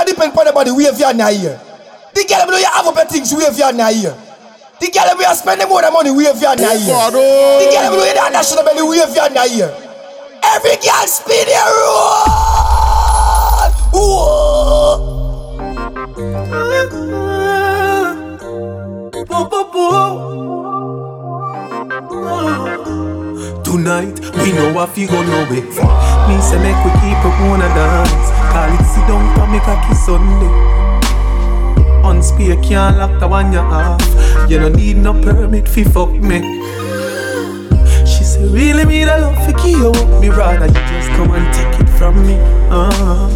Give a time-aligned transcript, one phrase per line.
[0.00, 1.60] you depend upon nobody, wave your hand here.
[2.14, 3.54] The girl know you have your things, wave
[3.94, 4.14] here.
[4.80, 6.78] The girl we are spending more than money, wave your hand here.
[7.10, 9.72] The girl know you don't national belly, wave your hand here.
[10.42, 11.70] Every girl spin your.
[13.92, 15.10] Whoa.
[23.64, 25.60] Tonight, we know I feel go no way.
[25.60, 28.33] Me say make we keep up on a dance.
[28.54, 30.46] Call it sit down for me cocky Sunday.
[32.06, 34.00] On spear can't lock the one you off.
[34.48, 36.38] You don't need no permit fi fuck me.
[38.06, 41.52] She say really me the love for you up me rather you just come and
[41.52, 42.38] take it from me.
[42.70, 43.28] Uh-huh.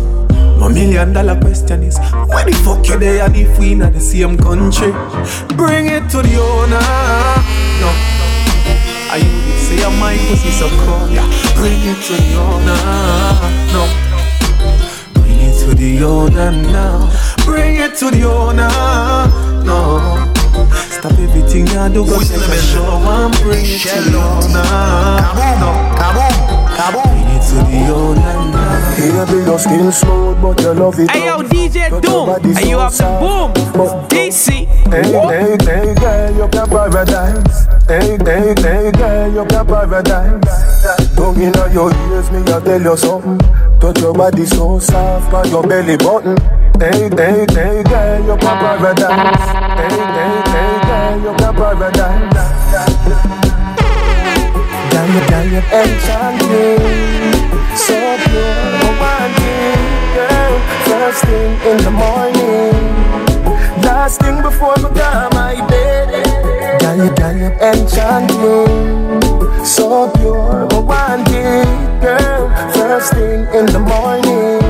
[0.61, 1.99] My million dollar question is
[2.31, 4.93] Where the fuck you there and if we not the same country
[5.57, 6.83] Bring it to the owner
[7.79, 7.91] No
[9.11, 11.27] I you say I'm my pussy so cold yeah.
[11.55, 14.08] Bring it to the owner No
[15.97, 17.11] the owner now.
[17.45, 18.69] Bring it to the owner
[19.65, 20.01] No.
[20.91, 22.85] Stop everything you do Go take a show.
[22.85, 24.65] And bring it to the owner
[25.61, 25.71] No
[26.93, 31.27] Bring it to the owner now Baby, your skin smooth, but your love it Hey
[31.27, 31.51] yo, rough.
[31.51, 33.53] DJ Doom, body and you so have the boom.
[33.73, 34.51] But- DC.
[34.91, 37.78] Hey, hey, hey, girl, you can paradise.
[37.89, 41.17] Hey, hey, hey, girl, you can paradise.
[41.17, 43.39] Tongue in your ears, me I tell you something.
[43.81, 46.37] Touch your body so soft, by your belly button.
[46.79, 49.41] Hey, hey, hey, girl, you can paradise.
[49.81, 52.37] Hey, hey, hey, girl, you can paradise.
[54.93, 57.33] Girl, you, girl, you enchanting,
[57.73, 57.97] so
[58.29, 59.81] pure, romantic,
[60.13, 60.55] girl.
[60.85, 62.77] First thing in the morning.
[63.83, 66.48] Last thing before me go my bed
[66.81, 69.23] Girl, you, girl, you enchanting
[69.65, 74.61] So pure, me want it, girl First thing in the morning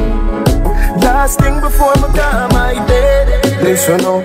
[1.01, 4.25] Last thing before me go my bed Listen up,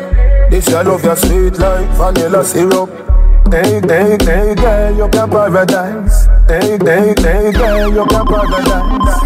[0.50, 2.90] this I love your sweet like vanilla syrup
[3.54, 9.22] Hey, hey, hey, girl, you can paradise Hey, hey, hey, girl, you can paradise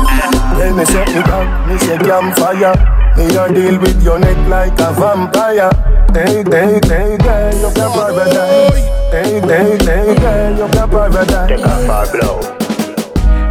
[0.57, 4.79] Tell me say me down, me say campfire me a deal with your neck like
[4.79, 5.71] a vampire.
[6.13, 8.77] Hey, hey, hey, girl, you can paradise.
[9.09, 11.49] Hey, hey, hey, girl, you can paradise.
[11.49, 12.41] Take a far blow.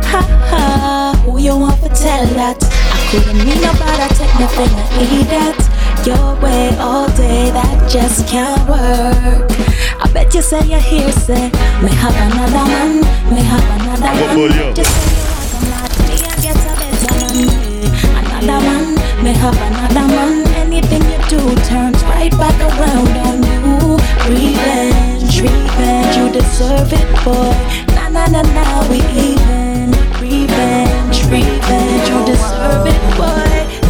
[0.05, 2.63] Ha ha, who you want to tell that?
[2.63, 5.66] I couldn't mean nobody take nothing to eat that.
[6.07, 9.51] Your way all day, that just can't work.
[9.99, 11.51] I bet you say you hear say,
[11.83, 13.03] may have another one,
[13.35, 14.75] may have another one.
[14.75, 18.23] Just say you a lot, me I get a better eh.
[18.23, 18.95] Another man,
[19.25, 20.47] may have another man.
[20.63, 23.99] Anything you do turns right back around on you.
[24.31, 27.51] Revenge, revenge, you deserve it, boy.
[27.99, 29.91] Na na na na, we even.
[30.23, 33.86] Revenge, revenge, you deserve it, boy.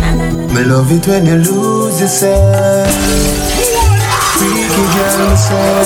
[0.57, 2.89] Me love it when you lose yourself.
[4.39, 5.85] Freaky girl, me say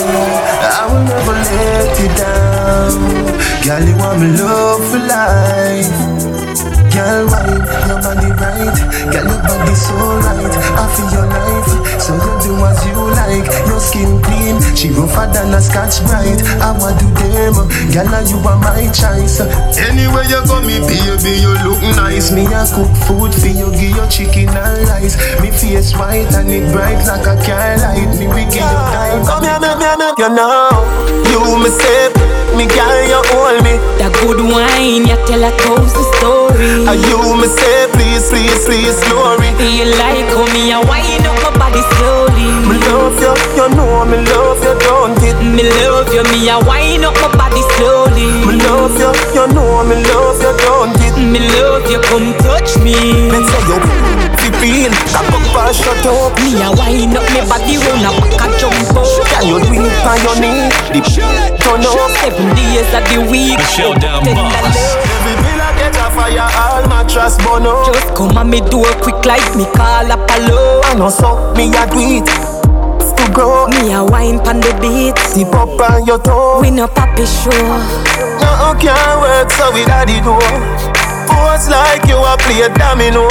[0.62, 2.92] I will never let you down.
[3.64, 6.80] Girl, you want me love for life.
[6.91, 8.77] Girl, wine, your body right.
[9.15, 9.95] Girl, your body so
[10.27, 10.55] right.
[10.75, 11.71] I feel your life,
[12.03, 13.47] so you do as you like.
[13.71, 16.43] Your skin clean, she rougher than a Scotch-Brite.
[16.61, 17.55] I want to them,
[17.95, 19.41] girl, and you are my choice.
[19.79, 22.33] Anywhere you go, me baby, you look nice.
[22.33, 25.17] Me a cook food for you, give you chicken and rice.
[25.41, 28.11] Me face white and it bright like a car light.
[28.19, 29.23] Me we give you time.
[29.25, 30.69] Come here, me, me, me, you know.
[31.31, 32.11] You me say,
[32.60, 33.81] me girl, you hold me.
[33.97, 36.84] That good wine, you tell a cozy story.
[36.84, 39.48] Are you me say, please, please, please, glory.
[39.56, 42.44] You like how me a wind up my body slowly.
[42.69, 45.41] Me love you, you know me love you, don't it?
[45.41, 48.28] Me love you, me a wind up my body slowly.
[48.44, 51.00] Me love you, you know me love you, don't it?
[51.31, 52.95] Me love you, come touch me.
[53.31, 56.35] Let's say you feel, cock up and shut up.
[56.43, 59.07] Me a wind up my body round a back a jump up.
[59.31, 60.69] Can you do it on your knee?
[60.91, 61.01] The
[61.63, 62.11] turn up.
[62.21, 63.57] Seven days of the week.
[63.57, 64.75] The showdown boss.
[64.75, 65.07] love.
[65.07, 67.87] Every pillar get a fire, all mattress burn up.
[67.87, 70.83] Just come and me do it quick like me call up hello.
[70.85, 72.26] I know so, me a do it.
[73.17, 75.17] To grow, Me a wine pon the beat.
[75.35, 76.61] tip up on your toe.
[76.61, 77.55] We no papi show.
[78.41, 80.89] No can't work, so we daddy do.
[81.31, 83.29] Pose like you a play domino.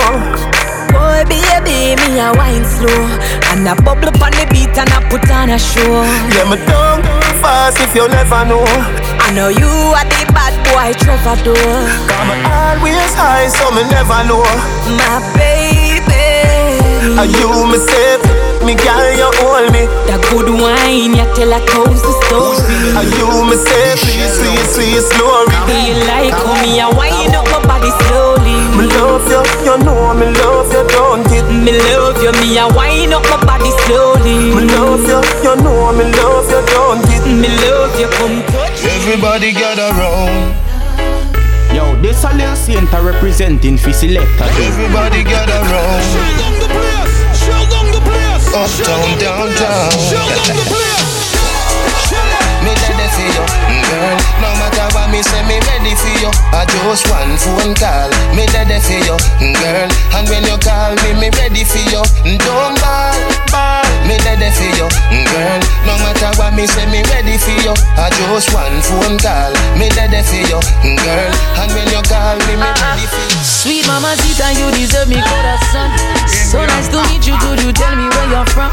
[0.89, 3.03] Boy, baby, me a wine slow.
[3.51, 6.03] And a bubble pon the beat and I put on a show.
[6.33, 7.03] Yeah, me don't
[7.41, 8.63] fast if you never know.
[9.21, 11.57] I know you are the bad boy Trevor Door.
[12.09, 14.43] I'm always high, so me never know.
[14.97, 16.27] My baby.
[17.17, 18.21] Are you me safe?
[18.61, 19.87] Me girl, you hold me.
[20.05, 22.59] That good wine, you tell a cozy story.
[22.97, 24.03] Are you me safe?
[24.03, 25.47] Please, please, please, glory.
[25.65, 27.48] Do you like how me a wine up my
[27.79, 28.55] body slowly?
[28.75, 31.47] Me love you, you know me love you, don't it?
[31.47, 34.51] Me love you, me a wind up my body slowly.
[34.55, 37.23] Me love you, you know me love you, don't it?
[37.25, 38.83] Me love you, come touch.
[38.83, 40.55] Everybody gather round.
[41.73, 44.49] Yo, this a little saint representing for selector.
[44.59, 46.03] Everybody gather round.
[46.03, 47.15] Show them the place.
[47.39, 48.45] Show them the place.
[48.51, 49.91] Uptown, downtown.
[50.09, 50.89] Show them the place.
[52.59, 54.58] Me ready for you, girl.
[55.09, 56.29] No matter what me say, me ready for you.
[56.53, 58.09] I just one phone call.
[58.37, 59.17] Me ready for you,
[59.57, 59.89] girl.
[60.13, 62.03] And when you call me, me ready for you.
[62.37, 63.17] Don't ball,
[63.49, 63.85] ball.
[64.05, 64.87] Me ready for you,
[65.33, 65.59] girl.
[65.89, 67.73] No matter what me say, me ready for you.
[67.97, 69.49] I just one phone call.
[69.81, 70.59] Me ready for you,
[71.01, 71.31] girl.
[71.57, 72.93] And when you call me, me uh-uh.
[72.93, 73.41] ready for you.
[73.41, 75.89] Sweet mama Zita, you deserve me corazón.
[76.29, 78.69] So nice to meet you, could you tell me where you're from?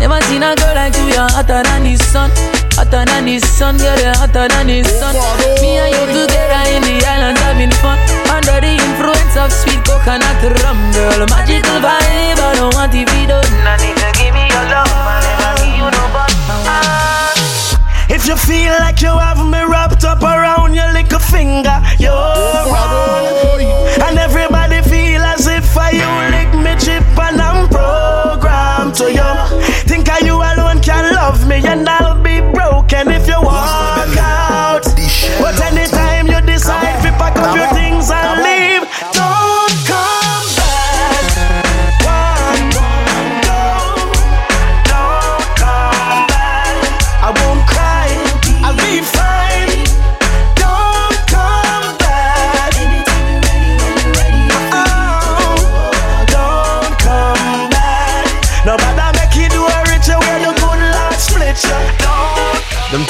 [0.00, 2.32] Never seen a girl like you, you're hotter than the sun.
[2.76, 5.16] Hotter than the sun, girl, you're hotter than the sun.
[5.64, 7.96] Me and you together in the islands having fun.
[8.28, 11.24] Under the influence of sweet coconut rum, girl.
[11.32, 13.48] Magical vibe, I don't want to be done.
[13.64, 16.32] I need to give me your love, I never give you no but.
[16.68, 17.16] Ah.
[18.08, 23.24] If you feel like you have me wrapped up around your little finger, you're wrong.
[24.04, 29.32] And everybody feel as if I you lick me chip and I'm programmed to you.
[29.88, 32.05] Think I you alone can love me and I'll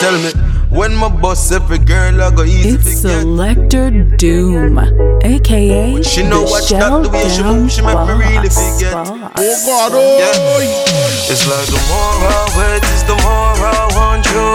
[0.07, 0.31] tell me
[0.71, 3.01] when my boss every girl I go easy It's.
[3.03, 3.91] Selector
[4.23, 4.79] Doom,
[5.25, 8.49] aka She know the what's that, Shell the way she move, she make me really
[8.49, 8.59] Boss.
[8.63, 8.93] forget.
[8.95, 9.95] Boss.
[10.23, 11.33] Yeah.
[11.33, 14.49] It's like the more I wait, is the more I want you.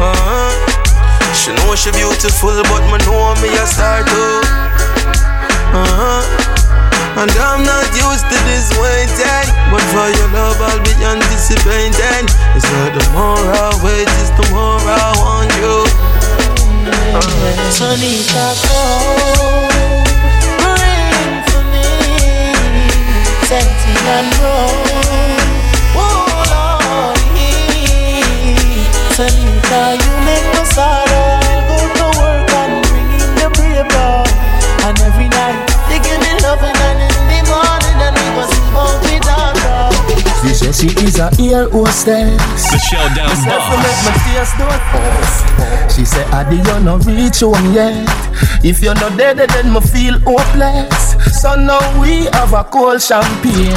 [0.00, 0.52] Uh-huh.
[1.34, 4.40] She know she beautiful, but me know me a star too.
[5.76, 6.55] Uh-huh.
[7.16, 12.28] And I'm not used to this waiting, but for your love I'll be anticipating.
[12.52, 15.88] It's like the more I wait, is the more I want you.
[17.72, 18.46] Sonita,
[20.60, 21.88] come rain for me,
[23.48, 24.76] sentiment roll.
[25.96, 27.16] Oh Lord,
[29.16, 30.95] Sonita, you make me sorrow.
[40.46, 42.38] She says she is a ear hostess.
[42.70, 43.82] Myself to Boss.
[43.82, 44.66] make my tears do.
[45.92, 48.06] She said, Adi, you no reach home yet.
[48.64, 51.16] If you're not dead, then me feel hopeless.
[51.42, 53.74] So now we have a cold champagne.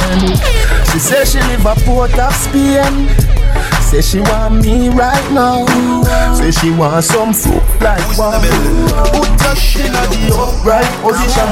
[0.92, 3.08] She said she live a port of Spain.
[3.90, 5.66] Say she want me right now.
[6.34, 8.38] Say she want some fruit like wow.
[9.10, 11.50] Put your chin at the upright position.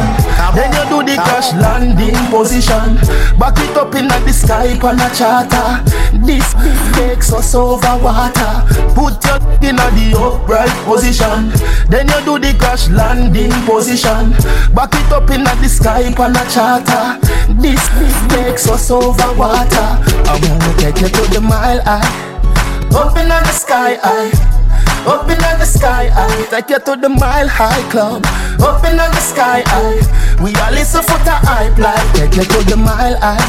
[0.54, 2.94] Then you do the crash landing position.
[3.40, 5.82] Back it up in the sky on a charter.
[6.24, 8.62] This beat takes us over water.
[8.94, 9.38] Put your
[9.68, 11.50] in the upright position.
[11.90, 14.30] Then you do the crash landing position.
[14.74, 17.18] Back it up in the sky on a charter.
[17.60, 19.88] This beat takes us over water.
[20.30, 22.27] I wanna take you to the mile high.
[22.96, 24.32] Open up in the sky high.
[25.06, 26.44] Up in the sky high.
[26.50, 28.24] Take you to the mile high club.
[28.60, 30.00] Open up in the sky high.
[30.42, 32.12] We all listen for the hype like.
[32.14, 33.40] Take you to the mile high.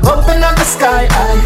[0.00, 1.40] Open up in the sky high.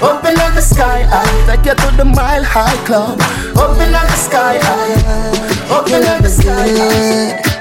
[0.00, 1.46] Up in the sky high.
[1.46, 3.20] Take you to the mile high club.
[3.56, 5.74] Open up in the sky high.
[5.74, 7.58] Up in the sky.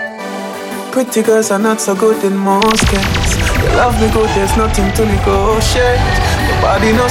[0.91, 3.37] Pretty girls are not so good in most cases.
[3.75, 6.36] Love me good, there's nothing to negotiate.
[6.47, 7.07] Your body no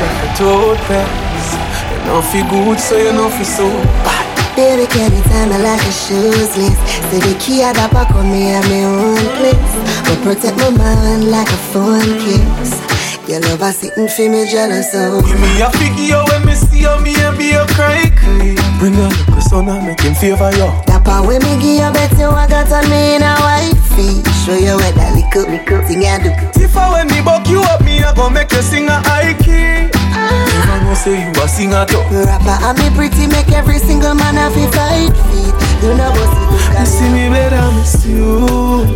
[0.00, 1.56] like a toothpaste.
[1.90, 3.66] You know feel good, so you know feel so
[4.04, 4.24] bad.
[4.56, 6.80] Baby, can you tell me like a shoes list?
[7.10, 9.72] Say the key I the back of me at my own place.
[10.08, 12.95] But protect my mind like a phone case.
[13.26, 15.26] Your love a sitting for me jealous of.
[15.26, 18.54] Give me a figure when me see you, me and be a cry clean.
[18.78, 20.70] Bring a little son and make him favor you.
[20.86, 24.22] That part when me give you bet you I got on me in a wifey.
[24.46, 26.30] Show you what that little, little thing I do.
[26.54, 29.34] If I when me buck you up, me I gon' make you sing a high
[29.42, 29.90] key.
[29.90, 31.82] Never know say you a singer.
[31.82, 35.54] The rapper and me pretty make every single man have to fight feet.
[35.82, 38.86] You know what's it You see me better, miss you,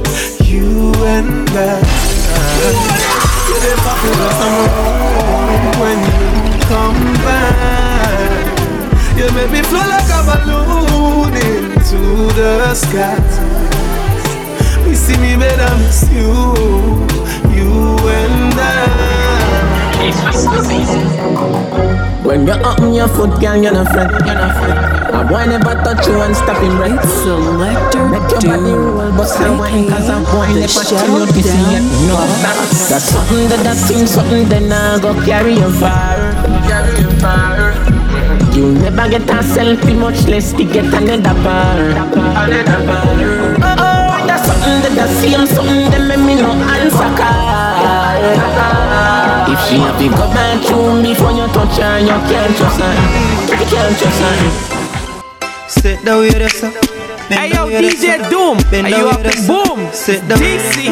[0.47, 3.10] you and I
[5.81, 8.59] when you come back.
[9.17, 13.61] You make me fly like a balloon into the sky.
[14.87, 16.31] Me, miss you,
[17.55, 19.20] you and I.
[22.25, 23.93] When you open your foot, girl, you're not.
[23.93, 25.01] You're friend.
[25.13, 26.97] A boy never touch you and stop him right.
[27.21, 31.27] Selector Make your body roll, but I wine Cause a boy never tell you.
[31.43, 32.17] see it No,
[32.89, 36.17] that's something that that thing Something that I go carry you far
[36.65, 37.75] Carry you far
[38.57, 41.77] You never get a selfie Much less to get another bar.
[41.77, 43.05] Another bar.
[43.61, 47.71] Oh, oh, that's something that I feel Something that make me no answer call
[49.53, 52.81] If she have to go back through me Before you touch her You can't trust
[52.81, 52.95] her
[53.51, 59.23] You can't trust her Sit down with us Hey yo, DJ Doom, and you up
[59.23, 59.89] the boom.
[59.93, 60.39] Sit down.
[60.39, 60.91] DC.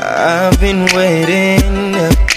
[0.00, 2.33] I've been waiting.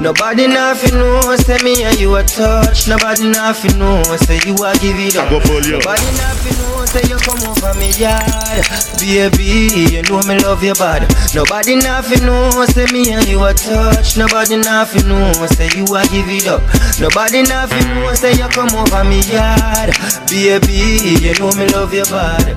[0.00, 2.88] Nobody nothing know, say me and you a touch.
[2.88, 5.30] Nobody nothing know, say you a give it up.
[5.30, 8.64] Nobody nothing know, say you come over me yard.
[8.98, 11.04] Baby, you know me love you bad.
[11.34, 14.16] Nobody nothing know, say me and you a touch.
[14.16, 16.62] Nobody nothing know, say you a give it up.
[16.98, 19.92] Nobody nothing know, say you come over me yard.
[20.30, 22.56] Baby, you know me love you bad.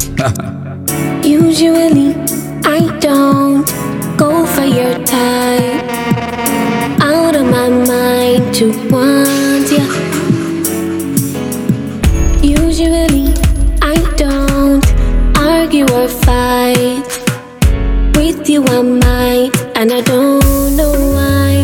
[1.26, 2.16] Usually,
[2.64, 3.68] I don't
[4.18, 6.03] go for your type.
[7.54, 9.86] My mind to want ya.
[12.42, 13.30] Usually,
[13.80, 14.84] I don't
[15.38, 17.06] argue or fight.
[18.18, 21.62] With you, I might, and I don't know why.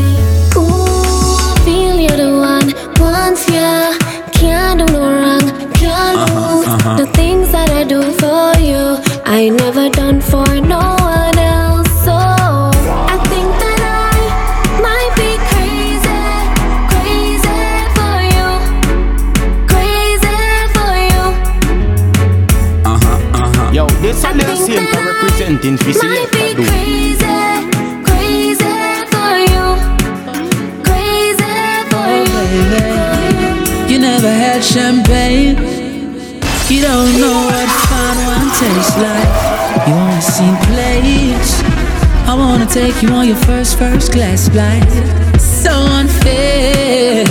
[0.56, 2.70] Ooh, I feel you're the one.
[3.02, 3.98] Once ya,
[4.32, 5.46] can't do no wrong.
[5.74, 6.98] Can't lose uh-huh.
[6.98, 9.02] the things that I do for you.
[9.26, 9.89] I never
[25.70, 26.02] You Crazy
[31.92, 32.58] for you
[33.88, 35.58] You never had champagne.
[36.70, 39.30] You don't know what a fine wine tastes like.
[39.88, 41.62] You only seen plates.
[42.28, 44.90] I wanna take you on your first first class flight.
[45.40, 47.26] So unfair.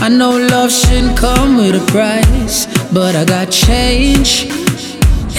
[0.00, 4.48] I know love shouldn't come with a price, but I got change,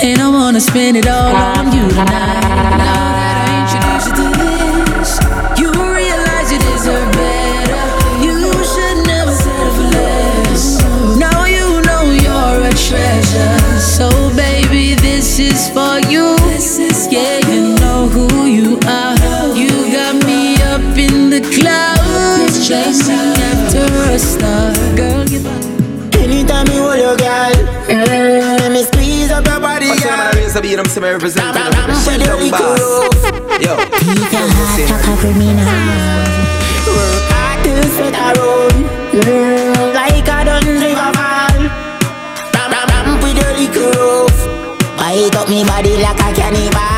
[0.04, 2.44] and I wanna spend it all on you tonight.
[2.76, 5.12] Now that I introduce you to this,
[5.60, 7.86] you realize you deserve better.
[8.20, 8.36] You
[8.72, 10.84] should never settle for less.
[11.18, 13.80] Now you know you're a treasure.
[13.80, 16.36] So baby, this is for you.
[17.10, 19.16] Yeah, you know who you are.
[19.56, 24.74] You got me up in the clouds, chasing after a star.
[24.98, 25.42] Girl, you
[26.24, 27.54] Anytime you hold your girl,
[27.88, 28.43] mm,
[30.54, 30.70] What's girl.
[30.70, 30.70] my raise?
[30.70, 31.56] I be them some represent.
[31.56, 32.80] Put your little boss.
[33.60, 33.76] Yo.
[36.86, 38.76] Work hard till set a road,
[39.14, 41.62] mm, like a river fall.
[42.54, 44.38] Ram ram ram with your little roof,
[44.98, 46.93] bite up me body like a cannibal.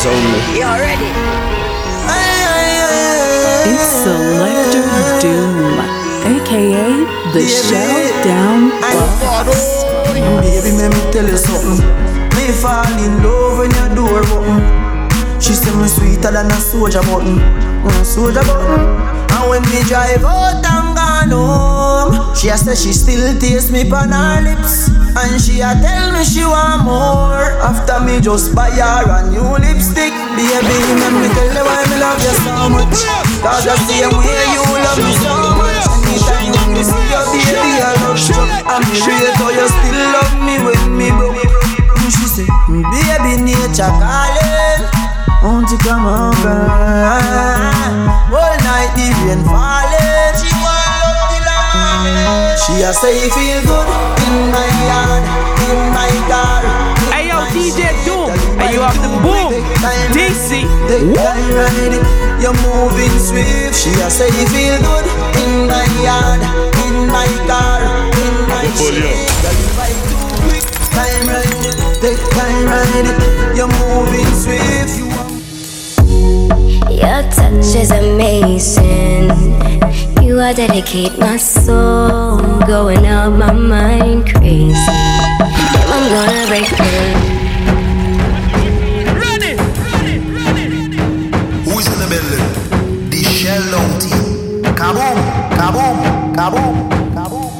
[0.00, 0.40] Require only.
[0.58, 1.10] You're ready?
[3.70, 4.88] It's Selector
[5.20, 5.78] Doom,
[6.24, 8.70] aka the Showdown
[9.20, 9.84] Boss.
[10.12, 11.84] Baby, let me tell you something.
[12.36, 14.60] Me fall in love when your door open.
[15.40, 18.80] She say me sweeter than a soldier button, a soldier button.
[19.30, 23.90] And when me drive out and gone home, she a say she still taste me
[23.90, 27.60] on her lips, and she a tell me she want more.
[27.60, 31.96] After me just buy her a new lipstick, baby, let me tell you why me
[32.00, 33.00] love you so much.
[33.44, 35.84] Cause the same way you love me so much.
[36.08, 38.40] Anytime when me see your baby, I love you.
[38.80, 41.44] Me rate how you still love me when me broke.
[42.10, 44.82] She say, mm, baby, nature calling.
[45.42, 46.60] Won't you come over?
[48.32, 50.08] All night the rain falling.
[52.60, 55.22] She a say feel good in my yard,
[55.66, 56.62] in my car.
[57.10, 58.30] Hey yo, DJ Doom,
[58.62, 59.52] and you have the boom.
[60.14, 60.62] DC.
[60.88, 63.74] Take time ride you're moving swift.
[63.74, 65.06] She a say feel good
[65.42, 66.40] in my yard,
[66.86, 67.80] in my car,
[68.24, 69.28] in my shade.
[69.42, 70.64] Girl, you vibe too quick.
[70.94, 71.60] Time ride
[72.00, 73.10] take time ride.
[73.56, 74.94] You're moving swift.
[76.90, 79.79] Your touch is amazing.
[80.40, 84.72] You are dedicate my soul, going out my mind crazy.
[84.72, 87.12] Damn, I'm gonna break through.
[91.68, 93.10] Who's in the building?
[93.10, 93.68] The Shell
[94.00, 94.62] team.
[94.80, 95.18] Kaboom,
[95.60, 95.98] kaboom,
[96.34, 96.76] kaboom,
[97.12, 97.52] kaboom.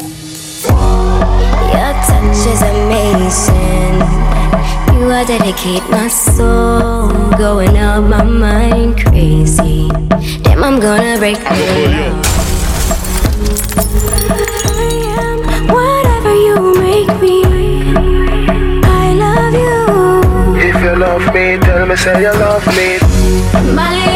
[1.77, 4.01] Your touch is amazing.
[4.99, 9.91] You are dedicate my soul, going out my mind crazy.
[10.45, 12.30] Damn, I'm gonna break through.
[21.21, 24.10] Love me, tell me say you love me.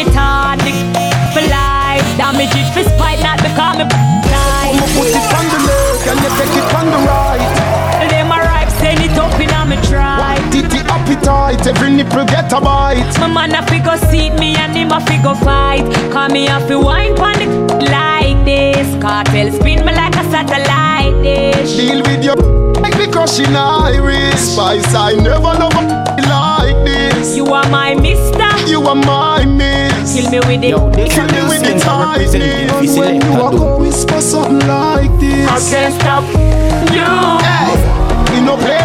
[0.00, 0.72] You have to ram it hard, the
[1.32, 2.04] for life.
[2.16, 3.84] Damage it for spite, not because me
[4.70, 8.08] I'ma put it on the left and you take it on the right.
[8.08, 10.38] Them a ripe, send it up in a me try.
[10.50, 13.18] Titty appetite, every nipple get a bite.
[13.18, 15.84] My man a figure seat me and him a figure fight.
[16.12, 17.50] Call me a fi wine pon it
[17.90, 18.88] like this.
[19.02, 21.76] Cartel spin me like a satellite dish.
[21.76, 22.36] Deal with your
[22.80, 24.54] like the crushing iris.
[24.54, 27.36] Spice, I never love a like this.
[27.36, 28.48] You are my mister.
[28.68, 29.89] You are my miss.
[30.06, 30.74] Kill me with it.
[31.10, 32.32] Kill me with the tightness.
[32.96, 35.48] When you walk, go whisper something like this.
[35.48, 36.24] I can't stop
[36.90, 37.08] you.
[37.44, 37.76] Hey,
[38.32, 38.80] we no play.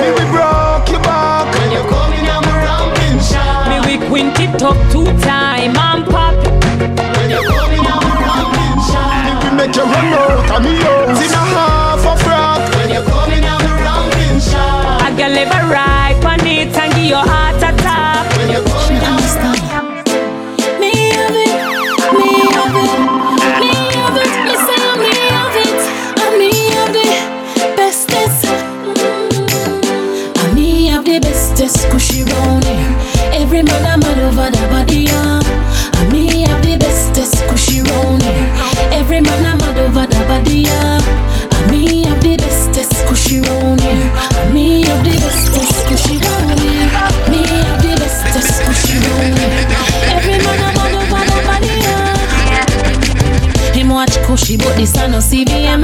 [0.00, 3.68] Me we broke your back when you coming on the ramping shot.
[3.68, 6.34] Me we quint it up two time and pop.
[7.18, 9.26] When you coming on the ramping shot.
[9.26, 12.62] Me we make you run out of me house in a half a frock.
[12.76, 15.02] When you coming on the ramping shot.
[15.02, 18.24] I can live a ride on it and give your heart attack.
[18.38, 18.97] When you coming
[34.00, 35.40] Mad over the body, yeah.
[35.94, 38.48] I'm me of the bestest cushy round here.
[38.92, 41.00] Every man a mad over the body, yeah.
[41.50, 44.10] I'm me of the bestest cushy round here.
[44.14, 46.37] I'm me of the bestest cushy round
[54.38, 55.82] Cushy, but this a no CVM.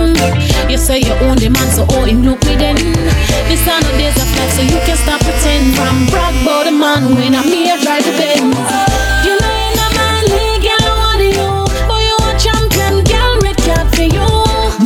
[0.70, 2.76] You say you own the man, so oh him look me then.
[3.50, 5.74] This a no days of so you can stop pretend.
[5.74, 8.54] From brag about the man when I'm here drive the Benz.
[9.26, 11.50] You know in a man league, girl, I want you,
[11.90, 14.28] but you a champion, girl, red card for you.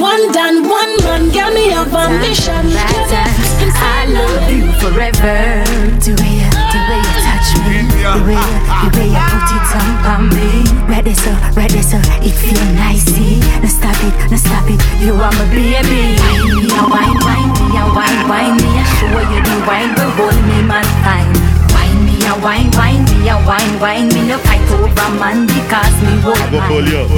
[0.00, 2.72] One done, one man, girl, me have ambition.
[2.72, 5.60] I love you forever.
[6.00, 9.57] The way you, the way you touch me, the way you, the way you put
[9.74, 10.64] it on me.
[10.88, 13.04] There, so, there, so it feel nice.
[13.04, 14.80] See, no stop it, no stop it.
[15.00, 16.16] You are my baby.
[16.20, 18.70] Wine me, a wine, wine me, a wine, wine me.
[18.76, 21.32] I show you the wine, but hold me, man, fine.
[21.72, 24.28] Wine me, a wine, wine me, a wine, wine me.
[24.28, 27.08] No fight over man because me hold mine.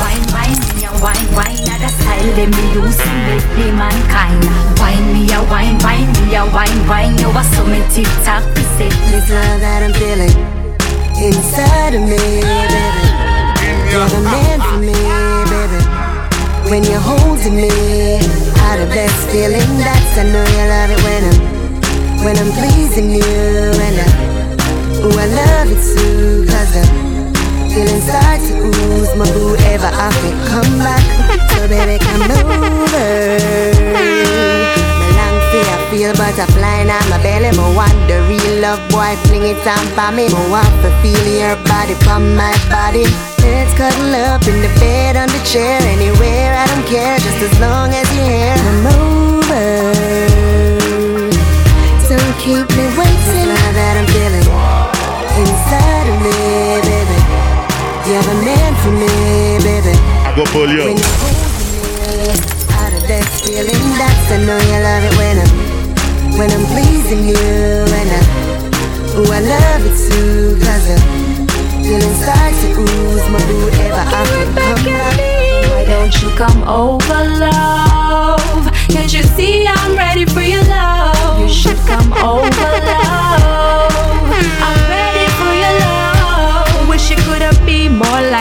[0.00, 1.60] Wine, wine me, a wine, wine.
[1.68, 4.40] Now the style them me use to make the mankind.
[4.80, 7.16] Wine me, a wine, wine me, a wine, wine.
[7.18, 8.90] You are so me tick tock, we say.
[9.10, 10.51] This love that I'm feeling
[11.22, 12.82] inside of me, baby.
[13.90, 14.98] You're the man for me,
[15.52, 15.80] baby.
[16.70, 17.70] When you're holding me,
[18.66, 19.68] I the best feeling.
[19.78, 21.38] That's I know you love it when I'm
[22.24, 23.22] when I'm pleasing you,
[23.86, 24.08] and I,
[25.02, 26.82] ooh I love it too, cause uh,
[27.62, 29.12] the feeling starts to ooze.
[29.16, 29.90] My boo ever
[30.26, 31.04] it, come back,
[31.52, 33.62] so baby come over.
[35.52, 37.52] Fear I feel butterfly now my belly.
[37.52, 40.32] Me want the real love boy fling it on for me.
[40.32, 43.04] Me want to feel your body from my body.
[43.44, 46.56] Let's cuddle up in the bed, on the chair, anywhere.
[46.56, 48.56] I don't care, just as long as you're here.
[48.64, 49.92] Come over.
[52.08, 53.52] Don't keep me waiting.
[53.52, 54.48] Now that I'm feeling
[55.36, 56.32] inside of me,
[56.80, 57.18] baby.
[58.08, 59.92] You're the man for me, baby.
[60.24, 60.96] I go pull you.
[63.52, 65.52] Feeling, that's I know you love it when I'm
[66.38, 68.22] when I'm pleasing you, and I,
[69.16, 70.96] ooh, I love it too, cause uh,
[71.84, 75.16] feeling starts to ooze, my boo ever I can come back.
[75.68, 78.72] Why don't you come over, love?
[78.88, 81.40] Can't you see I'm ready for your love?
[81.40, 83.61] You should come over, love.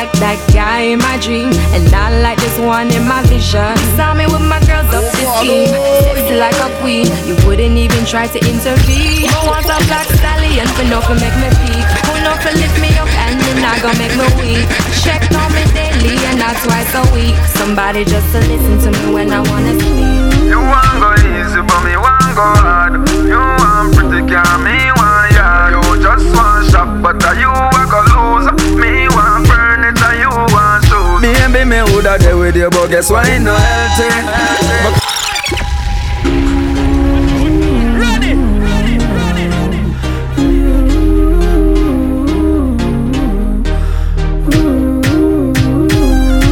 [0.02, 3.70] Like that guy in my dream, and not like this one in my vision.
[3.94, 5.70] Saw me with my girls up to scheme,
[6.02, 7.06] sexy like a queen.
[7.30, 9.30] You wouldn't even try to intervene.
[9.30, 11.86] No want a black stallion for no for make me peak.
[12.10, 14.66] Who know for lift me up and then not gonna make me weak.
[15.06, 17.38] Check on me daily and not twice a week.
[17.62, 20.50] Somebody just to listen to me when I wanna speak.
[20.50, 23.06] You want go easy, but me want go hard.
[23.30, 25.78] You want pretty girl, me want yard.
[25.78, 28.50] You just want shop, but uh, you a go lose.
[28.82, 29.51] Me want furniture, you want
[31.62, 34.10] Baby, me woulda there with you, but guess why no healthy?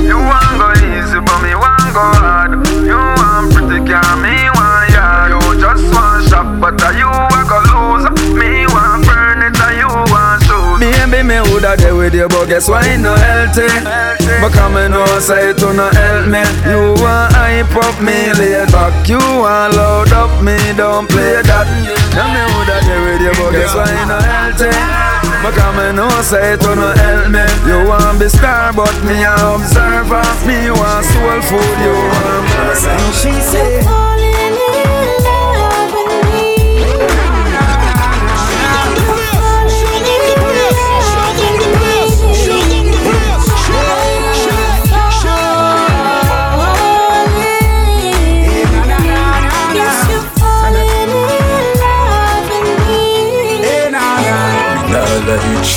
[0.06, 2.52] You want go easy, but me want go hard.
[2.86, 5.32] You want pretty girl, me want yard.
[5.32, 7.09] You just want shop, but uh, you
[11.70, 13.70] Me there with you, but guess why ain't no healthy?
[14.42, 16.42] But come and know say to no help me.
[16.66, 19.08] You want hype up me, lay back.
[19.08, 21.70] You want load up me, don't play that.
[22.18, 24.74] Now me woulda there with you, but guess why ain't no healthy?
[25.46, 27.46] But come and know say to no help me.
[27.70, 30.26] You want be star, but me a observer.
[30.50, 32.98] Me want soul food, you want mercy.
[33.14, 34.10] She said.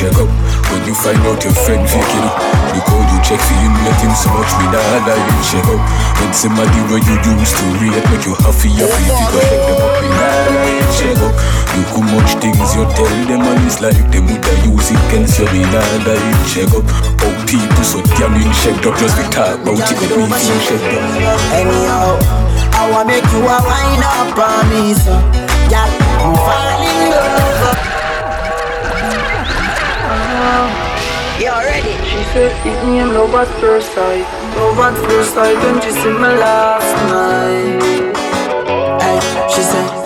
[0.03, 0.31] Check up.
[0.75, 2.35] When you find out your friend faking up
[2.75, 5.67] You call you check for him, let him so much Me nah, let you check
[5.71, 5.79] up.
[6.19, 9.63] When somebody where you used to rate Make you happy, happy If you go check
[9.63, 11.35] them up, me nah, let you check up.
[11.77, 15.39] You too much things you tell them And it's like them would use it against
[15.39, 16.83] you Me nah, let you check up.
[17.23, 20.61] How people so damn in checked up Just we talk about it, but we feel
[20.67, 21.05] checked up.
[21.55, 22.19] Anyhow,
[22.75, 24.99] I wanna make you a wine up on me,
[25.71, 25.87] yeah,
[26.19, 27.92] I'm falling in love.
[32.35, 32.55] Ready?
[32.55, 34.25] She said it name love at first sight
[34.57, 38.17] Love at first sight when she see me last night
[39.03, 40.03] Hey, she said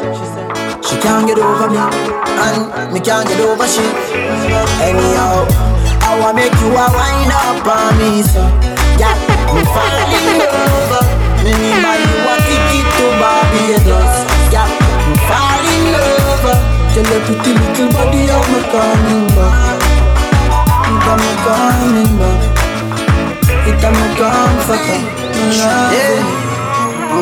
[0.87, 3.83] she can't get over me, and me can't get over she.
[4.81, 5.45] Anyhow,
[6.01, 8.41] I wanna make you a wine up on me, so
[8.97, 9.19] yeah,
[9.53, 11.05] me fall in love.
[11.43, 14.15] Me me buy you a ticket to Barbados,
[14.55, 14.71] yeah,
[15.11, 16.55] me fall in love.
[16.95, 19.76] Tell your pretty little body me coming back.
[21.07, 22.43] It a me coming back.
[23.63, 24.99] It a me comforter.
[25.55, 26.19] Yeah.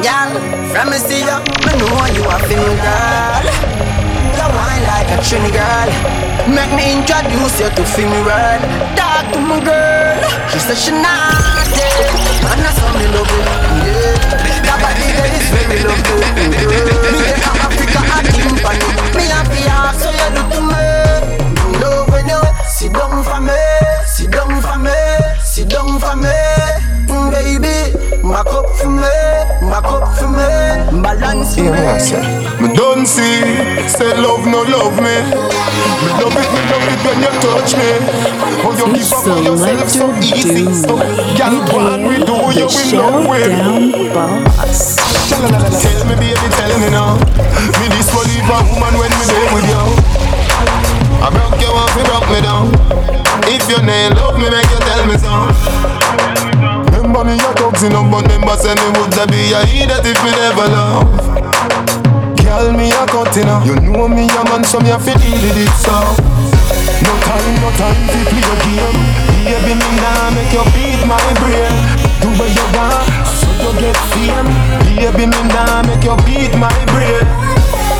[0.00, 0.32] Girl,
[0.72, 1.36] from me see ya,
[1.68, 3.44] me know you a fin girl.
[4.32, 5.88] You wine like a trini girl.
[6.48, 8.64] Make me introduce you to fin world.
[8.96, 10.16] Talk to my girl.
[10.48, 12.08] She said she not dead,
[12.40, 13.44] and I saw me love it.
[13.84, 14.16] Yeah,
[14.64, 16.24] that body girl is very lovely.
[16.56, 16.88] Yeah.
[17.04, 18.88] Me take a Africa a timpani.
[19.12, 20.88] Me happy ask so you do to me.
[21.84, 23.52] Love when you sit down for me,
[28.34, 28.98] Back up for me,
[29.70, 30.42] back up for me,
[31.00, 31.86] balance for Yeah, me.
[31.86, 32.18] I say.
[32.58, 33.38] Me don't see,
[33.86, 35.22] say love no love me.
[36.02, 37.94] Me love it, me love it when you touch me.
[38.66, 40.66] Oh, you give up on yourself so easy.
[40.66, 40.98] So,
[41.38, 43.54] girl, what we do, you will know when.
[45.30, 47.14] Tell me, baby, tell me now.
[47.14, 49.78] Me this will leave a woman when me there with you.
[51.22, 52.66] I broke you off, you broke me down.
[53.46, 56.33] If you ain't love me, make you tell me so.
[57.24, 60.68] Me, your thugs in but remember say me would be a idiot if me never
[60.68, 61.08] love.
[62.36, 63.64] Girl, me a cutting up.
[63.64, 65.96] You know me a man, so me a fi deal with it so.
[67.00, 69.00] No time, no time to play a game.
[69.40, 71.72] Baby, me nah make you beat my brain.
[72.20, 73.08] Do what you want,
[73.40, 74.48] so you get fame.
[74.92, 77.24] Baby, me nah make you beat my brain.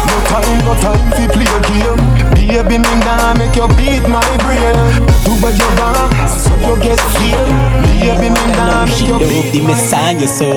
[0.04, 2.00] No time, no time to play a game.
[2.36, 4.76] Baby, me nah make you beat my brain.
[5.24, 7.83] Do what you want, so you get fame.
[8.04, 10.52] Baby, me nah make She you beat the Messiah so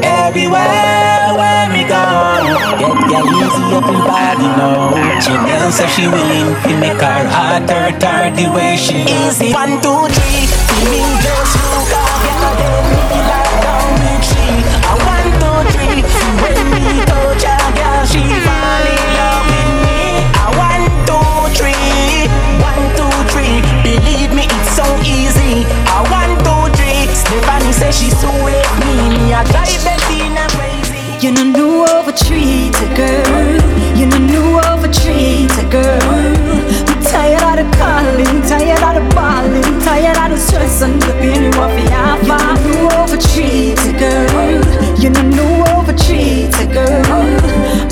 [0.00, 2.00] Everywhere where me go
[2.80, 7.28] Get girl easy up in body now She knows that she willing to make her
[7.28, 9.52] heart hurt her the way she Easy.
[9.52, 10.48] One, two, three.
[10.88, 11.79] Me just
[28.00, 31.20] She so wave me, me I drive them in a crazy.
[31.20, 33.60] You know new over treat a girl.
[33.92, 36.00] You know new over treat a girl.
[36.88, 41.52] I'm tired of calling, tired of balling, tired of the stress and the pain you
[41.60, 42.22] want to have.
[42.24, 44.64] You know new over treat a girl.
[44.96, 47.04] You know new over treat a girl.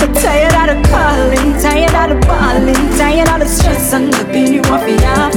[0.01, 4.63] I'm tired of calling, tired of balling, tired of the stress and the pain you
[4.73, 5.37] want to have.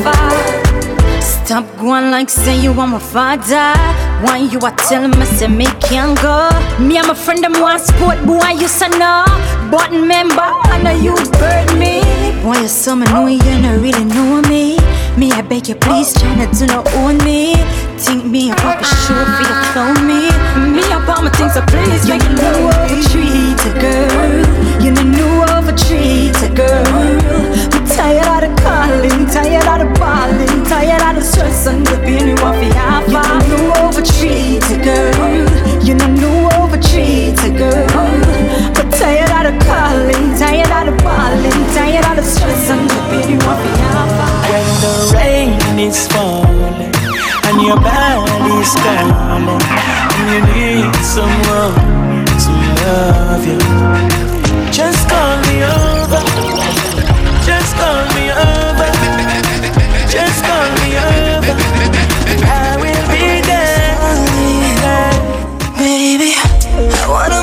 [1.21, 5.65] Stop going like saying you want my father why you are telling me say me
[5.81, 6.49] can't go?
[6.79, 9.25] Me and my friend them want sport, boy you say no.
[9.71, 12.01] But remember, I know you burn me.
[12.43, 14.77] Boy you me know you not really know me.
[15.17, 17.55] Me I beg you please try to not own me.
[17.97, 20.29] Think me a proper sure for you clone me.
[20.69, 24.83] Me up all my things so please make you know over treat a girl.
[24.83, 27.80] You know over treat a girl.
[27.95, 32.35] Tired out of calling, tired out of balling, tired out of stress and ripping you
[32.35, 35.83] off your high You done knew over treated, girl.
[35.83, 37.87] You done knew over treated, girl.
[38.73, 43.31] But tired out of calling, tired out of balling, tired out of stress and ripping
[43.31, 46.95] you off your high When the rain is falling
[47.43, 49.61] and your body's calling
[50.15, 53.59] and you need someone to love you,
[54.71, 56.90] just call me over.
[57.45, 58.89] Just call me over.
[60.07, 61.55] Just call me over.
[62.45, 63.81] I will be there.
[65.77, 67.40] Baby, I wanna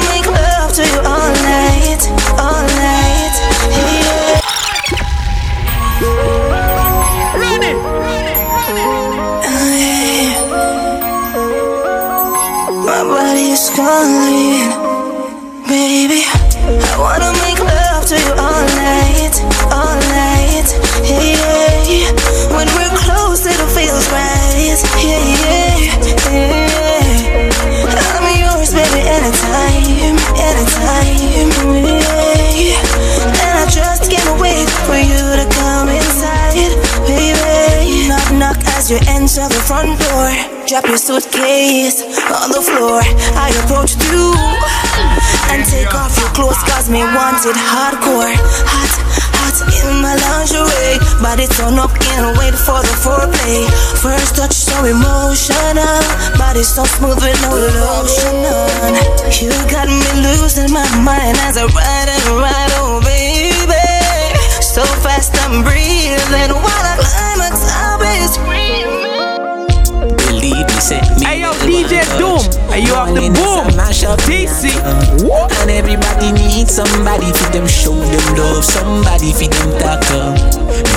[40.78, 43.02] Drop your suitcase on the floor.
[43.34, 44.30] I approach you
[45.50, 48.30] and take off your clothes, cause me want it hardcore.
[48.30, 48.92] Hot,
[49.42, 51.02] hot in my lingerie.
[51.18, 53.66] Body turn up, can't wait for the foreplay.
[53.98, 55.98] First touch so emotional.
[56.38, 58.94] Body so smooth with no lotion on.
[59.34, 63.82] You got me losing my mind as I ride and ride, oh baby.
[64.62, 67.57] So fast I'm breathing while I climb a
[71.78, 72.42] DJ Doom,
[72.74, 73.70] are you off the boom?
[74.26, 74.66] DC.
[75.62, 80.34] And everybody needs somebody for them show them love, somebody for them talk up.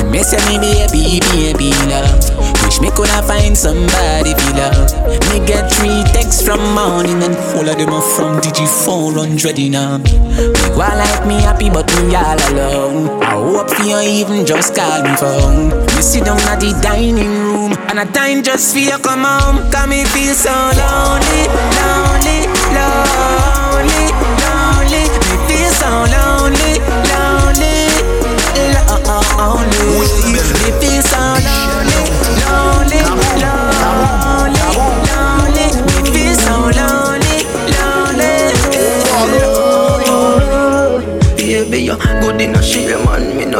[0.09, 2.17] Me me say me baby, baby love.
[2.65, 4.89] Wish me coulda find somebody for love.
[5.29, 9.99] Me get three texts from morning and all of them are from Digi 400 now.
[9.99, 10.09] Me
[10.73, 13.21] go like me happy but me all alone.
[13.21, 15.69] I hope you even just call me phone.
[15.93, 17.50] Me sit down at the dining room
[17.91, 19.69] and I time just for you come home.
[19.69, 20.49] Cause me feel so
[20.79, 21.43] lonely,
[21.75, 24.03] lonely, lonely,
[24.39, 25.03] lonely.
[25.27, 26.79] Me feel so lonely,
[27.11, 27.91] lonely,
[29.35, 30.30] lonely.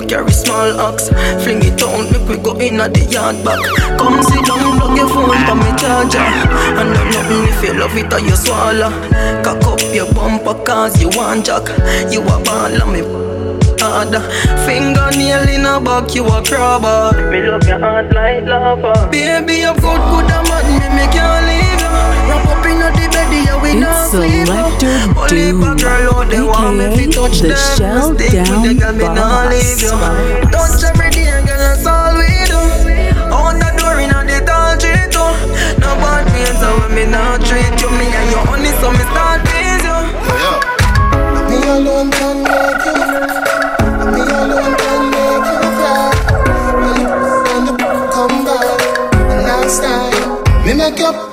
[0.01, 0.09] Man.
[0.09, 1.09] Carry small ox.
[1.43, 3.59] Fling it down, make we go in a the yard back.
[3.97, 6.19] Come sit down, plug your phone for me charger.
[6.19, 8.91] And no nothing if you love it or you swallow.
[9.43, 11.67] Cock up your bumper cause you want jack.
[12.11, 13.01] You a ball and me
[13.79, 14.21] harder.
[14.65, 17.29] Fingernail in a back, you a crabber.
[17.29, 19.09] Me love your heart like lava.
[19.11, 21.70] Baby, you're good, good and mad, me me can't leave.
[22.27, 24.47] Wrap up in the bed, yeah, we not It's sleep.
[24.47, 27.57] Selector Only Doom, girl out there want me fi aka touch the them.
[27.77, 29.93] Shell Stick with the Down girl, me nah leave you.
[30.51, 32.61] Touch every day, girl, that's all we do.
[33.31, 35.31] Out the door in the tall tree too.
[35.81, 39.03] No bad ways, so when me not treat you, me and you honey, so me
[39.11, 39.99] start please you.
[41.49, 42.99] Me alone can make you.
[44.11, 46.11] Me alone can make you cry.
[46.79, 47.07] When you
[47.47, 47.75] when you
[48.15, 48.79] come back
[49.45, 51.30] next time, me make you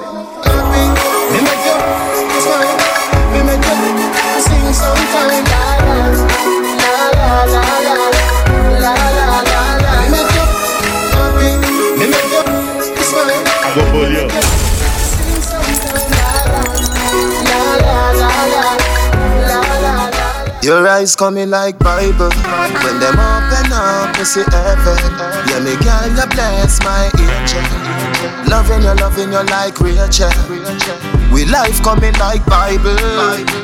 [20.69, 22.29] Your eyes coming like Bible.
[22.29, 25.01] When them open up, you see heaven.
[25.49, 27.65] Yeah, me girl, you bless my angel.
[28.45, 30.29] Loving you, loving you like Rachel.
[31.33, 33.01] We life coming like Bible.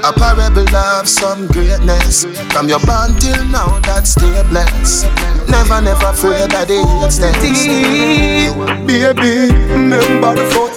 [0.01, 2.25] A parable of some greatness.
[2.55, 5.05] From your bond till now, that's still blessed
[5.47, 7.37] Never, never afraid that they extend
[8.88, 10.73] Baby, remember the foot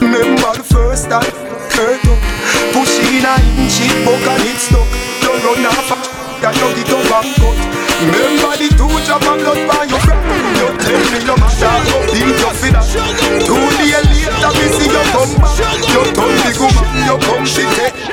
[0.00, 1.26] Remember the first time.
[1.74, 2.28] Hurt up
[3.10, 5.07] in a inch, it buck and it stuck
[5.42, 5.90] don't run off
[6.38, 7.58] I know the dog and cut
[7.98, 10.22] Remember the two drop of blood by your friend.
[10.54, 12.78] You tell me your master go deal your fit
[13.42, 17.50] Two days later we see you come back You turn the woman you come to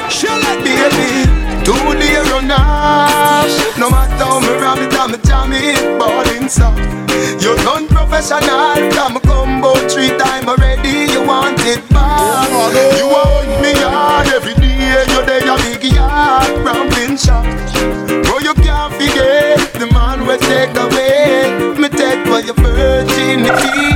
[0.10, 1.30] shit Baby
[1.62, 3.78] Two days run off.
[3.78, 6.82] No matter how me ram it I'm a jam it balling soft.
[7.42, 12.50] You done professional Come combo three times already You want it back
[12.98, 14.65] You want me hard every day
[15.36, 17.44] you there, a big yard, rambling shop.
[18.24, 21.76] Bro, you can't forget the man will take away.
[21.78, 23.95] Me take for your virginity.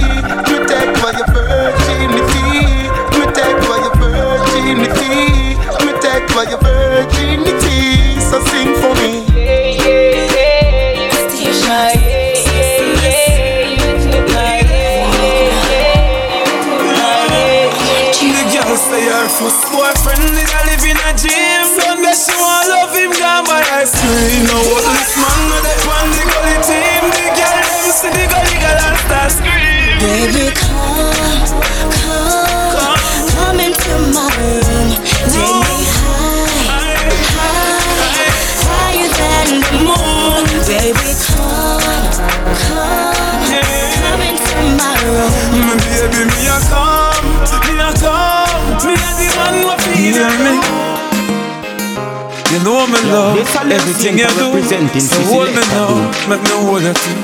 [52.99, 54.99] You know love everything you do.
[54.99, 57.15] So hold me now, make me hold you too.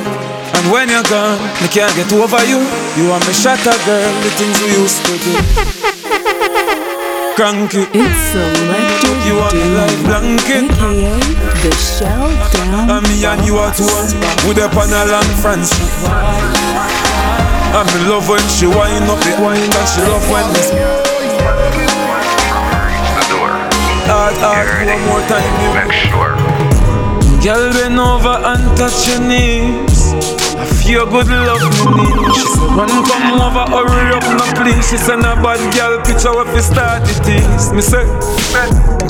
[0.55, 2.63] And when you're gone, me can't get over you.
[2.95, 5.31] You are my shatter girl, the things we used to do.
[7.35, 10.71] Cranky, It's Selector you are my life blanket.
[10.71, 11.19] aka
[11.63, 12.31] the Shell
[12.71, 13.83] Down And me and you are two
[14.47, 15.75] With up on a long France
[17.75, 21.84] And me love when she wind up the wine And she love when me
[24.05, 26.37] Hard, hard, one more time Make sure.
[27.41, 30.13] Girl bend over and touch your knees.
[30.55, 34.87] I feel good love me need She said run come over hurry up no please
[34.87, 38.05] She said a bad girl picture what fi start it is Me say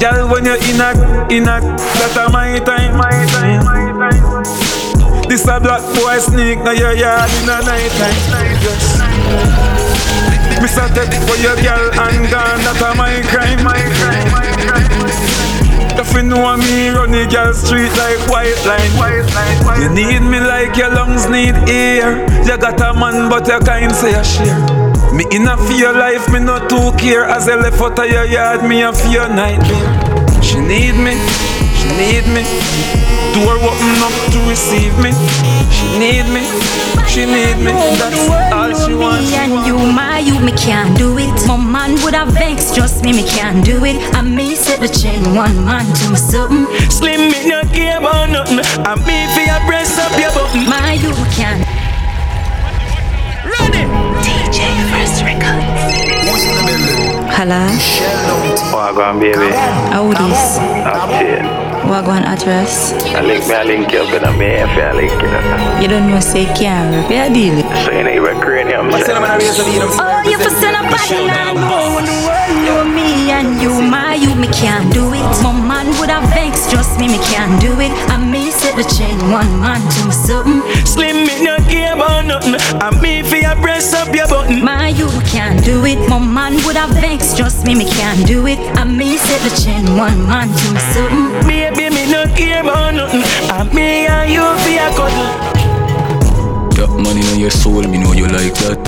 [0.02, 0.90] Girl when you in a,
[1.30, 4.44] in a That a my time, my time, my time.
[5.30, 8.18] This a black boy sneak Now your yard in a night time.
[8.66, 8.98] Yes.
[10.62, 13.95] Me say take for your girl and gone That a my crime, my crime
[16.16, 18.92] you know me, run the girl street like white line.
[18.96, 22.24] White line, white you need me like your lungs need air.
[22.46, 24.60] You got a man, but you can't say a share.
[25.14, 27.26] Me in a fear life, me not too care.
[27.26, 30.42] As I left out of your yard, me a fear nightmare.
[30.42, 31.16] She need me,
[31.76, 32.44] she need me.
[33.36, 35.12] Door open up to receive me.
[35.76, 36.44] She need me,
[37.16, 37.72] she need me.
[37.72, 39.32] That's all she wants.
[39.32, 41.32] Me and you, my you, me can't do it.
[41.48, 43.96] My man would have vexed, trust me, me can't do it.
[44.14, 46.68] I me set the chain, one man to me something.
[46.92, 48.60] Slim me not care about nothing.
[48.84, 50.68] I me for your breast up your button.
[50.68, 51.64] My you can.
[53.48, 53.88] Run it.
[54.20, 54.60] DJ
[54.92, 55.96] First Records.
[57.38, 57.64] Hello,
[58.76, 59.56] Wagwan baby,
[59.96, 60.60] Audis.
[60.84, 61.75] update.
[61.86, 62.94] Wagwan address.
[63.14, 65.30] I link me, I link you up in a me, if I link you.
[65.82, 67.62] You don't know say can't repair deal.
[67.86, 68.90] So you know you were cranium.
[68.90, 71.54] Oh, you for send a body now.
[71.54, 75.22] No one the world know me and you, my you, me can't do it.
[75.46, 77.92] My man would have vexed, trust me, me can't do it.
[78.10, 80.62] I me set the chain, one man to me something.
[80.86, 82.56] Slim me not care about nothing.
[82.82, 84.64] I me for your breast up your button.
[84.66, 86.00] My you can't do it.
[86.10, 88.58] My man would have vexed, trust me, me can't do it.
[88.76, 91.75] I me set the chain, one man to me something.
[91.76, 93.22] Baby, me not care about nothing.
[93.52, 95.28] I me and you for your cuddle.
[96.80, 98.80] That money on your soul, me know you like that.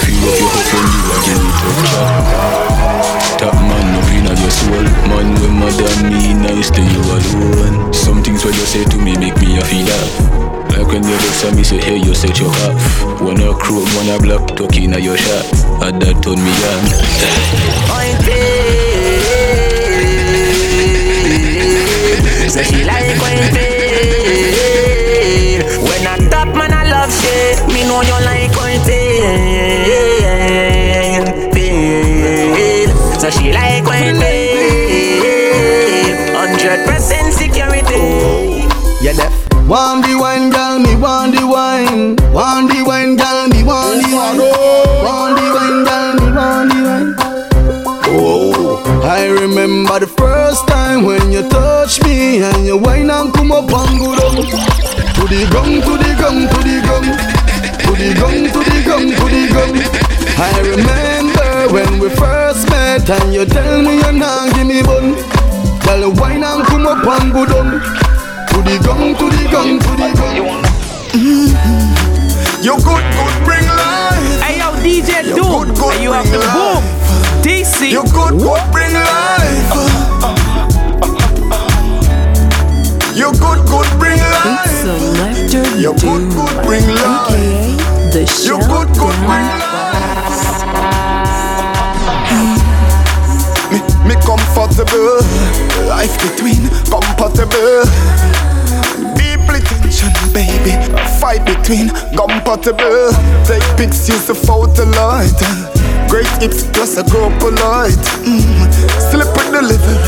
[0.00, 3.44] Feel up your hope when you are getting tough chat.
[3.44, 4.88] That man no in your soul.
[5.12, 7.92] Man when mother me nice to you alone.
[7.92, 10.72] Some things what you say to me make me a feel laugh.
[10.72, 13.20] Like when you look at me say hey you set your half.
[13.20, 15.44] Wanna crook, wanna black, talking at your shot.
[15.84, 16.88] At that turn me on.
[22.50, 24.42] Say she like when feel
[25.86, 27.62] When I top man I love shit.
[27.68, 29.30] Me know you like when feel
[31.54, 32.90] Feel
[33.20, 34.50] So she like when feel
[36.34, 37.94] Hundred percent security.
[37.94, 39.32] Oh, yeah, deaf.
[39.68, 42.16] Want the wine, girl, me want the wine.
[42.34, 43.29] Want the wine, girl,
[50.60, 54.36] first time when you touched me and you wine and come up and go down.
[54.36, 57.04] To the gum, to the gum, to the gum.
[57.84, 59.72] To the gum, to the gum, to the gum.
[60.38, 65.14] I remember when we first met and you tell me you're not give me bun.
[65.84, 67.80] Girl, wine and come up and go down.
[68.48, 70.62] To the gum, to the gum, to the gum.
[71.12, 71.96] Mm-hmm.
[72.60, 74.42] You good, good, bring life.
[74.44, 76.84] Hey yo, DJ You Doom, good, good, and you have bring the boom.
[77.40, 77.90] DC.
[77.90, 80.10] You good, good, bring life.
[80.20, 80.39] You
[86.00, 87.28] good, good, bring life.
[87.28, 89.48] aka the You Shell good, good, bring
[93.70, 93.78] Me,
[94.08, 95.20] me comfortable.
[95.86, 97.84] Life between compatible.
[99.14, 100.72] Deeply tension, baby.
[100.96, 103.12] A fight between compatible.
[103.44, 105.36] Take pics, use the photo light.
[106.08, 108.00] Great hips plus a girl polite.
[108.24, 108.66] Mm.
[109.12, 110.00] Slip with delivery.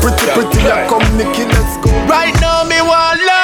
[0.00, 1.90] Pretty, pretty, I come, Nicky, let's go.
[2.06, 3.37] Right now, me want love.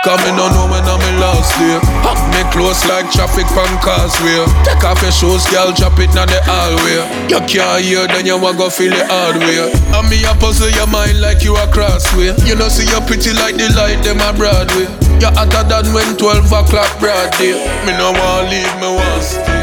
[0.00, 1.76] Coming on home when I'm in last day.
[2.00, 4.48] Hug me close like traffic from causeway.
[4.64, 7.04] Take off your shoes, girl, drop it in the hallway.
[7.28, 9.68] You can't hear, then you want go feel the hard way.
[9.92, 12.32] And me a puzzle your mind like you a crossway.
[12.48, 14.88] You know see you pretty like the light, them a Broadway.
[15.20, 17.60] You hotter than when 12 o'clock broad day.
[17.84, 19.60] Me no want leave, me want stay.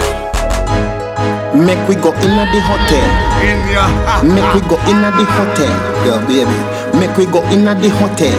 [1.58, 3.10] Make we go inna the hotel.
[3.42, 3.90] In your
[4.22, 5.74] Make we go inna the hotel,
[6.06, 6.54] yeah, baby.
[7.00, 8.34] Make we go inna the hotel.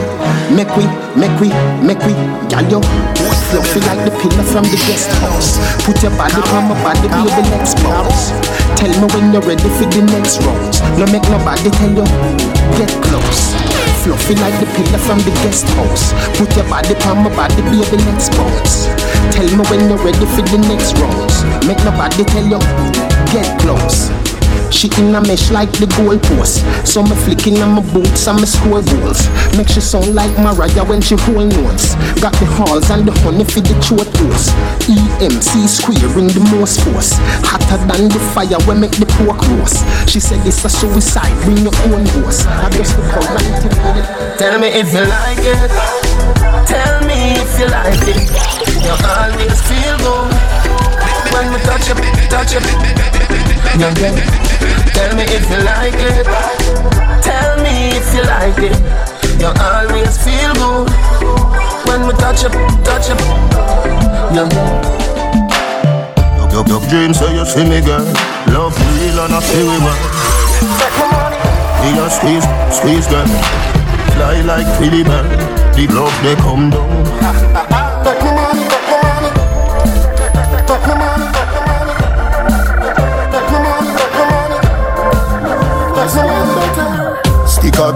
[0.50, 0.82] Make we,
[1.14, 1.48] make we,
[1.78, 2.12] make we,
[2.50, 2.80] girl yo.
[3.48, 5.62] Fluffy like the pillar from the guest house.
[5.86, 8.34] Put your body on my body, baby, let's bounce.
[8.74, 10.74] Tell me when you're ready for the next round.
[10.98, 12.06] No make nobody tell you,
[12.74, 13.54] get close.
[14.02, 16.10] Fluffy like the pillar from the guest house.
[16.34, 18.90] Put your body on my body, baby, let's bounce.
[19.38, 21.46] Tell me when you're ready for the next rounds.
[21.62, 22.58] Make nobody tell you,
[23.30, 24.27] get close.
[24.70, 26.62] She in a mesh like the goalpost.
[26.86, 29.26] So me flicking on my boots and me score goals.
[29.56, 31.94] Make she sound like Mariah when she hold notes.
[32.20, 34.52] Got the halls and the honey for the throat toast.
[34.86, 37.16] EMC square ring the most force.
[37.44, 39.84] Hotter than the fire when make the pork roast.
[40.08, 42.44] She said it's a suicide, bring your own horse.
[42.46, 43.28] I just look how
[44.38, 45.70] Tell me if you like it.
[46.68, 48.28] Tell me if you like it.
[48.84, 50.58] You always feel good
[51.32, 52.64] when we touch it, touch it.
[53.78, 54.47] Yeah, yeah.
[54.94, 56.26] Tell me if you like it.
[57.22, 58.76] Tell me if you like it.
[59.40, 60.88] You always feel good
[61.86, 62.52] when we touch it,
[62.84, 63.20] touch it.
[64.34, 64.98] Yeah, yeah.
[66.52, 68.04] Your, your dreams so you see me girl
[68.48, 70.00] Love real and I see we well
[71.84, 73.26] Me a squeeze, squeeze girl
[74.16, 75.28] Fly like Philly bird
[75.76, 76.88] The love they come down
[80.68, 81.27] Stick a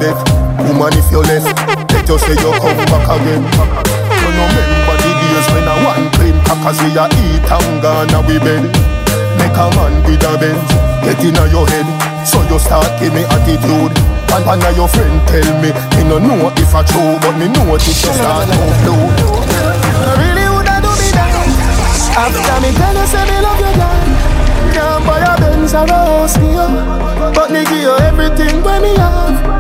[0.03, 0.18] bet,
[0.66, 1.46] woman if you left
[1.94, 3.42] Let you say you come back again.
[3.46, 8.11] You know remember the days when I one clean Cause we a eat and gone
[8.26, 8.66] we bed
[9.38, 10.70] Make a man with a Benz
[11.03, 11.86] Get in your head.
[12.26, 13.94] So you start give me attitude
[14.30, 17.46] And one of your friend tell me Me no know if I true But me
[17.50, 19.07] know this you start to blue.
[20.18, 21.34] Really woulda do me that
[22.14, 24.07] After me tell you say me love you girl.
[24.70, 26.66] Can't buy a Benz or a house you
[27.34, 29.51] But me give you everything when me have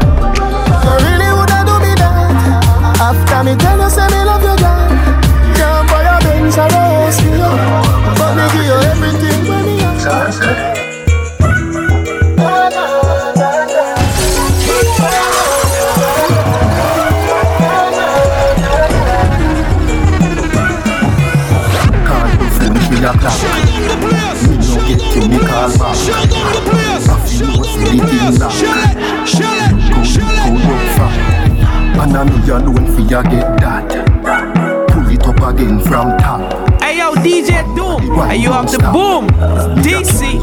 [3.12, 4.88] After me tell you say me love you girl.
[5.52, 7.52] Can't buy a Benz or a house for you
[8.16, 10.00] But me give you everything when me have
[22.88, 23.12] Me no
[24.88, 25.20] get to.
[25.28, 25.96] Me call back
[27.04, 30.12] I feel what's the thing that Cold, cold up.
[30.12, 30.21] from
[32.00, 33.88] And I know you alone for you get that.
[34.88, 36.40] Pull it up again from top.
[36.82, 39.28] Hey yo, DJ Doom, and you have the boom.
[39.82, 40.40] DC.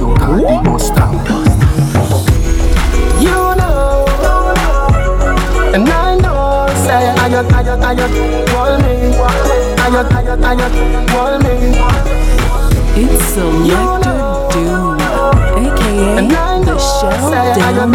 [3.20, 4.06] You know,
[5.74, 8.12] and I know, say, ayat, ayat, ayat,
[8.54, 8.94] wall me,
[9.84, 10.74] ayat, ayat, ayat,
[11.14, 11.56] wall me.
[12.96, 14.20] It's Selector
[14.52, 15.00] Doom,
[15.60, 17.94] aka Shell Down.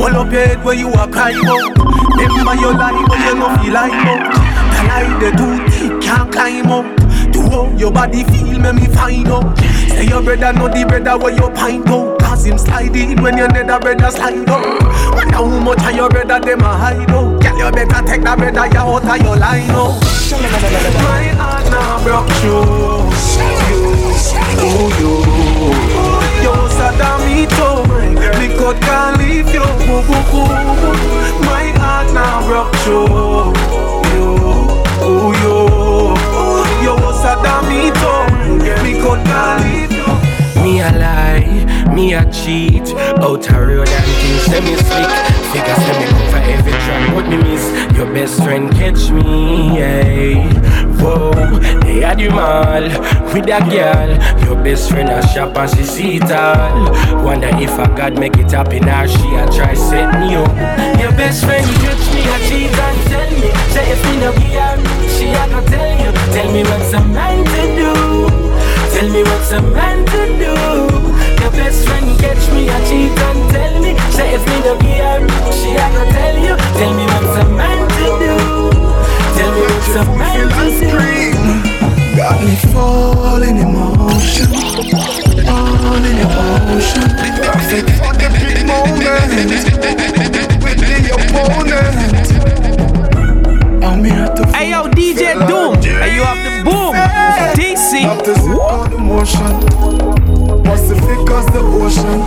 [0.00, 1.76] Hold up your head where you are crying out.
[2.16, 4.32] Remember your life, but you don't feel like out.
[4.72, 6.86] The lie they do, deep, can't climb up.
[7.32, 9.58] Do how your body feel, make me find out.
[9.88, 12.18] Say your brother know the brother where you pint out.
[12.20, 14.82] Cause him slide in when your nether brother slide out.
[15.14, 17.42] Wonder how much of your brother them a hide out.
[17.42, 20.00] Girl, you better take that brother out of your line out.
[21.04, 21.49] My
[22.02, 23.10] broke through.
[23.68, 23.89] You,
[53.32, 54.10] with that girl.
[54.44, 56.90] Your best friend a shop and she see it all.
[57.22, 60.50] Wonder if a God make it happen or she a try set me up.
[60.98, 63.48] Your best friend catch me a cheat and tell me.
[63.70, 64.76] Say if me no be her,
[65.14, 66.10] she a go tell you.
[66.34, 67.92] Tell me what's a man to do.
[68.94, 70.54] Tell me what's a man to do.
[71.40, 73.92] Your best friend catch me a cheat and tell me.
[74.10, 75.20] Say if me no be her,
[75.54, 76.54] she a go tell you.
[76.78, 78.34] Tell me what's a man to do.
[79.38, 81.69] Tell me what's a man to do
[82.20, 84.52] Got me falling in motion,
[85.48, 86.28] all in your
[86.68, 87.08] ocean.
[87.40, 89.32] Perfect for the big moment
[90.62, 92.28] with the opponent.
[93.82, 95.80] I'm here to Hey yo, DJ Doom.
[95.80, 96.92] Hey, you have the boom.
[97.56, 98.04] DC.
[98.04, 99.52] Up to zip on emotion.
[100.62, 102.20] Pacific as the ocean.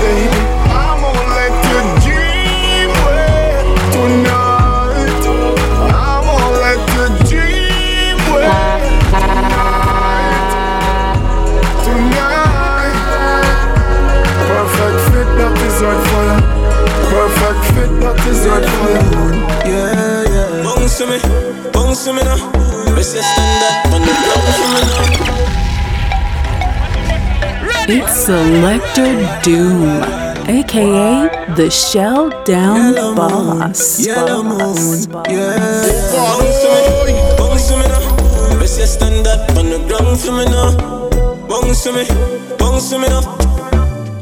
[0.00, 0.63] Baby,
[21.04, 21.18] to me,
[21.72, 22.36] bounce to me now.
[22.94, 25.04] Let's just stand up on the ground for me now.
[27.86, 30.02] It's Selector Doom,
[30.48, 34.00] aka the Shell Down Boss.
[34.06, 35.06] Yellow Boss.
[35.06, 35.58] moon, yeah.
[36.14, 36.68] Bounce to
[37.06, 38.58] me, bounce to me now.
[38.58, 40.70] Let's just on the ground for me now.
[41.48, 42.04] Bounce to me,
[42.58, 43.22] bounce to me now.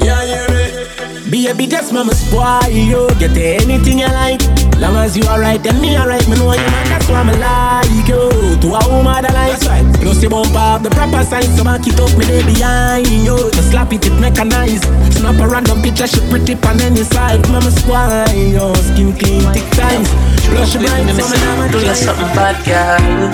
[0.00, 1.30] Yeah, yeah, me.
[1.30, 3.08] Baby, that's mama spoil you.
[3.18, 4.61] Get anything you like.
[4.82, 6.26] Long as you alright, then me alright.
[6.26, 8.26] Me know you man, that's why me like you.
[8.66, 9.86] To a woman that likes right.
[10.02, 13.38] Plus you bump up the proper sign, so I keep up with it behind you.
[13.38, 14.82] To slap it, it mechanized.
[15.14, 17.46] Snap a random picture, she pretty pan any side.
[17.46, 18.74] Mama spoil you.
[18.90, 20.10] Skin clean, thick thighs.
[20.50, 23.30] Blush bright, so me never Do you something bad, girl?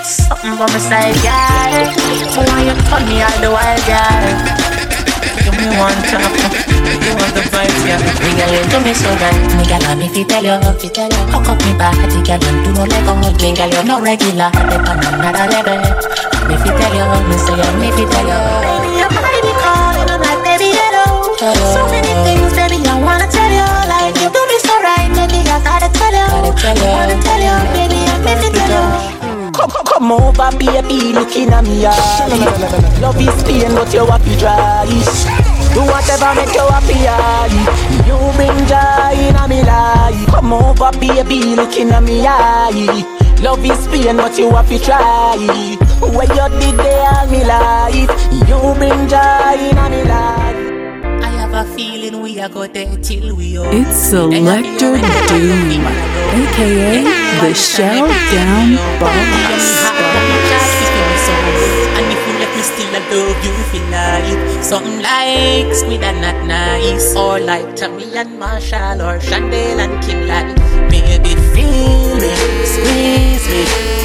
[0.00, 1.84] Something for me side, girl.
[2.48, 4.24] When you turn me all the while, girl.
[5.36, 6.31] Give me one tap,
[6.82, 7.80] you want the vibes.
[8.22, 9.38] Me girl, you do me so right.
[9.56, 12.18] Me girl, I'm if you tell you, if you tell you, cock up me body,
[12.26, 13.14] girl, and do no like a.
[13.14, 15.78] Me girl, you're no regular, step on another level.
[15.78, 19.40] And if you tell you, me say, and if you tell you, baby, your body
[19.42, 21.34] be calling, I'm like, baby, hello.
[21.74, 25.42] So many things, baby, I wanna tell you, like you do me so right, baby,
[25.46, 26.90] I gotta tell you, gotta tell you.
[26.90, 29.50] wanna tell you, baby, I'm if you tell you.
[29.52, 32.98] Come, come over, baby, looking at me eye.
[33.00, 35.61] Love is pain, but you happy dry.
[35.74, 37.48] Do whatever make you happy eye.
[38.06, 40.26] You bring joy in a me life.
[40.28, 43.04] Come over, baby, looking at me eye.
[43.40, 45.36] Love is pain, but you happy try.
[46.00, 48.10] Where you did there all me life.
[48.48, 50.58] You bring joy in a me life.
[51.24, 53.68] I have a feeling we are go there till we old.
[53.72, 54.94] It's Selector
[55.28, 55.84] Doom,
[56.40, 57.02] aka
[57.40, 59.92] the Shell Down Boss.
[62.62, 67.14] Still I love you feel like Something like squid and not nice.
[67.16, 70.54] Or like Tommy and Marshall or Chandel and Kim like
[70.90, 72.32] Baby feel me,
[72.64, 73.62] squeeze me.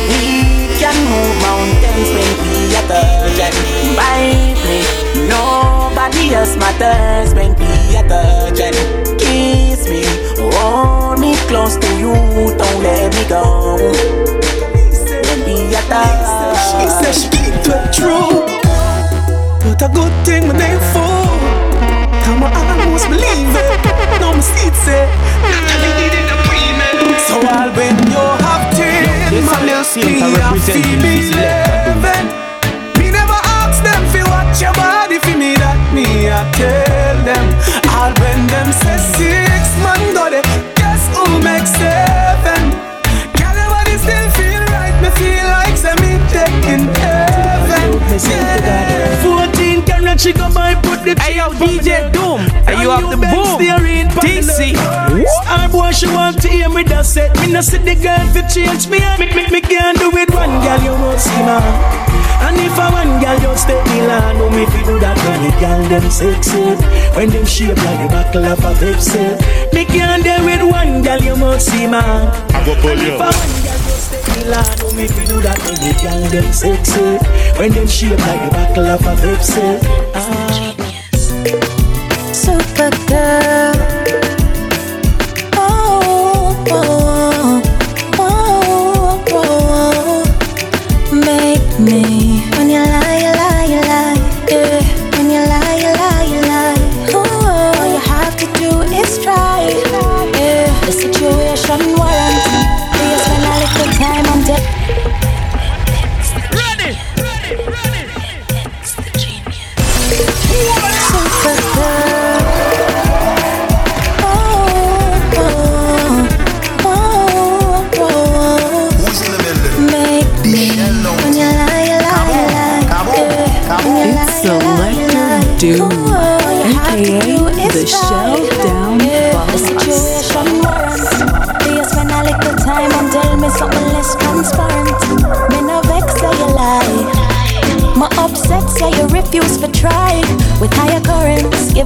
[0.10, 4.80] We can move mountains when we are touching Bite me,
[5.28, 8.78] nobody else matters when we are touching
[9.18, 10.04] Kiss me,
[10.38, 12.14] hold me close to you,
[12.58, 14.18] don't let me go
[15.88, 17.56] She said she keep.
[19.64, 21.24] But a good thing my name for.
[22.26, 24.20] Come on, I almost believe it.
[24.20, 25.08] No, my.
[27.28, 29.08] So I'll when you have ten,
[29.46, 32.28] my little me I feel me living.
[33.00, 37.46] Me never ask them fi watch your body fi me that me I tell them.
[37.96, 40.44] All when them say six man they
[40.76, 42.57] guess who make seven.
[50.18, 52.40] 14 carat, she go buy, put the Hey yo, DJ Doom.
[52.66, 53.60] Hey, you have the boom.
[54.22, 54.76] DC.
[55.44, 57.36] Star boy, she want to hear me that set.
[57.40, 59.00] Me no see the girl fi change me.
[59.20, 61.62] Me, me, me can't do it one girl, you won't see man.
[62.40, 65.42] And if I one girl just take me land, no me fi do that when
[65.44, 66.76] the girl them sexy.
[67.16, 69.74] When them shape like the buckle of a Pepsi.
[69.74, 72.28] Me can't do it one girl, you won't see man.
[72.54, 73.67] I go pull you.
[74.38, 77.18] Girl land, no me fi do that when the girl them sexy.
[77.60, 79.80] When them shape like the buckle of a Pepsi.
[80.16, 80.76] Ah.
[82.32, 83.74] Supergirl.
[83.74, 83.77] Oh,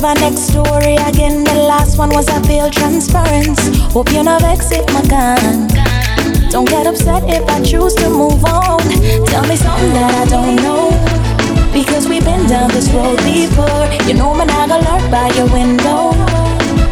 [0.01, 1.43] Give next story again.
[1.43, 3.59] The last one was a failed transference.
[3.93, 5.67] Hope you no vex if my gun.
[6.49, 8.81] Don't get upset if I choose to move on.
[9.29, 10.89] Tell me something that I don't know.
[11.71, 13.85] Because we've been down this road before.
[14.09, 16.17] You know, man, I gonna lurk by your window.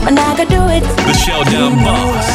[0.05, 0.85] Man, I gonna do it.
[1.09, 2.29] The Shell Down Boss.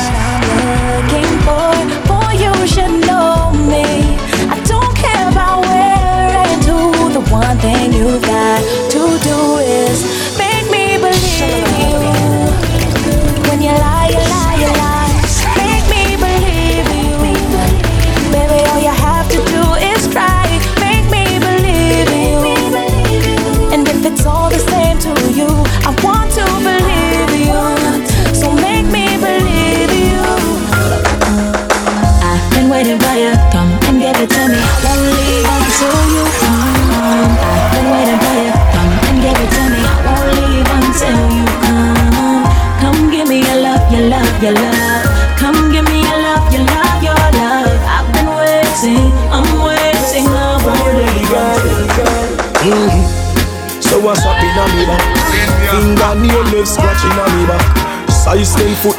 [1.07, 1.71] Looking for,
[2.11, 4.19] boy, you should know me.
[4.51, 7.15] I don't care about where and who.
[7.15, 8.59] The one thing you got
[8.91, 10.14] to do is
[13.75, 14.04] You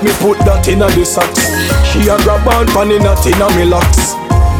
[0.05, 1.49] me put that in a the socks.
[1.89, 4.13] She a grab on pan in a tin a me locks.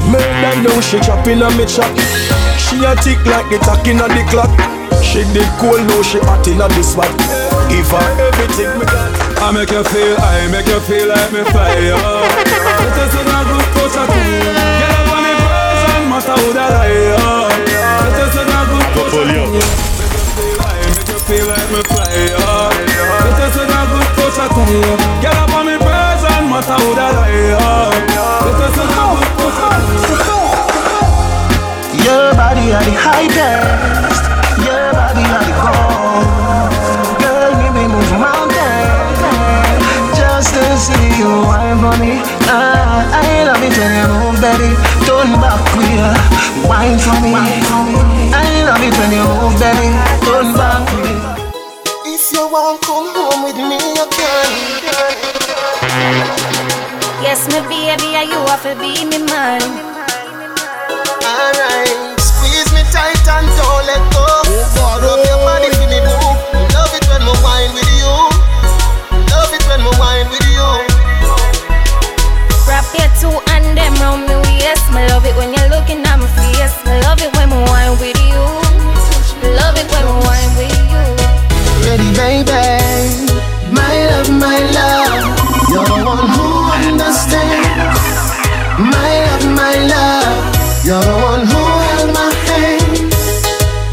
[0.10, 1.94] Murder now she chopping a me chop.
[2.58, 4.50] She a tick like the tack in a the clock.
[5.06, 7.14] She did cool now she hot in a the spot.
[7.70, 9.14] Give her everything me got.
[9.38, 12.26] I make you feel, I make you feel like me fly up.
[12.98, 14.50] This is a good touch at you.
[14.50, 16.90] Get up on the person, matter who that I
[17.22, 17.54] am.
[18.18, 19.46] This is a good touch at you.
[20.34, 22.85] feel, I make you feel like me fly
[24.48, 24.82] touch at you.
[25.22, 27.94] Get up on the person, matter who that I am.
[28.46, 28.78] A at
[30.26, 30.40] you.
[32.06, 34.24] Your body are the highest.
[34.62, 36.30] Your body are the gold.
[37.22, 39.18] Girl, me be move mountains
[40.14, 42.22] just to see you wine for me.
[42.46, 44.70] Ah, I love it when you move, baby.
[45.10, 46.14] Turn back queer,
[46.70, 47.34] wine for me.
[47.34, 49.90] I love it when you move, baby.
[50.22, 50.75] Turn back
[57.46, 59.62] Me baby, and you have to be me man.
[61.22, 64.26] Alright, squeeze me tight and don't let go.
[64.98, 66.34] Rub your body for me, boo.
[66.74, 68.14] Love it when me wine with you.
[69.30, 70.70] Love it when me wine with you.
[72.66, 74.90] Wrap your two and them round me waist.
[74.90, 76.74] Me love it when you're looking at my face.
[76.86, 78.42] Me love it when me wine with you.
[79.54, 81.04] Love it when me wine with you.
[81.86, 82.65] Ready, baby.
[88.78, 88.92] My
[89.24, 90.84] love, my love.
[90.84, 93.08] You're the one who held my hand.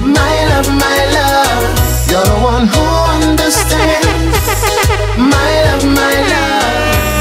[0.03, 1.62] My love, my love.
[2.11, 2.83] You're the one who
[3.14, 4.43] understands.
[5.14, 6.66] My love, my love.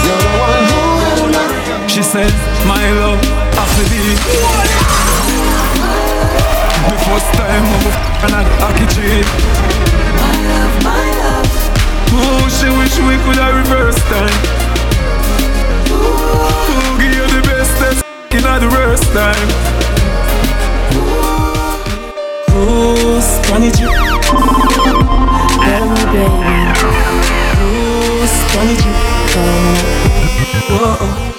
[0.05, 1.91] You're the one who held my hand.
[1.91, 2.33] She said,
[2.65, 3.21] my love,
[3.53, 4.01] after the
[6.89, 7.93] The first time I'm a
[8.25, 9.25] and I hockey cheat
[10.17, 11.49] My love, my love
[12.13, 14.80] Oh, she wish we could have reverse time
[18.71, 19.49] worst time
[22.47, 23.87] Cruise, can it you?
[25.65, 26.55] Tell me, baby.
[27.55, 28.93] Cruise, can it you?
[30.71, 30.83] Whoa.
[30.83, 31.31] Oh, oh.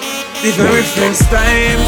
[0.43, 1.79] The very first time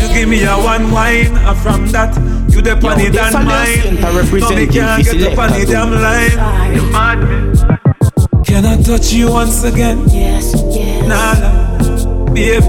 [0.00, 2.16] you give me a one wine, and from that
[2.50, 4.00] you the on it and mine.
[4.00, 6.74] No, me can't get up on the damn line.
[6.74, 8.44] You mad me?
[8.44, 10.08] Can I touch you once again?
[10.08, 11.06] Yes, yes.
[11.06, 12.32] Nah, nah.
[12.32, 12.66] baby,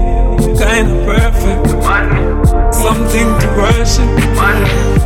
[0.58, 1.83] kinda perfect.
[2.84, 4.04] Something to worship.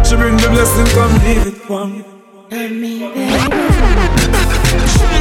[0.05, 2.03] She bring the blessing, come leave it for me.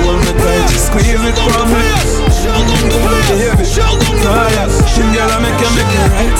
[0.01, 1.77] Hold me tight, squeeze it for me.
[3.29, 3.61] Baby,
[4.25, 6.33] oh yeah, she girl I make you make it right.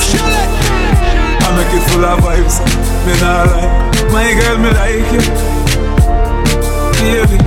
[1.38, 2.56] I make it full of vibes,
[3.06, 3.70] me nah lie.
[4.12, 5.06] My girl, me like.
[6.98, 7.47] Baby, baby.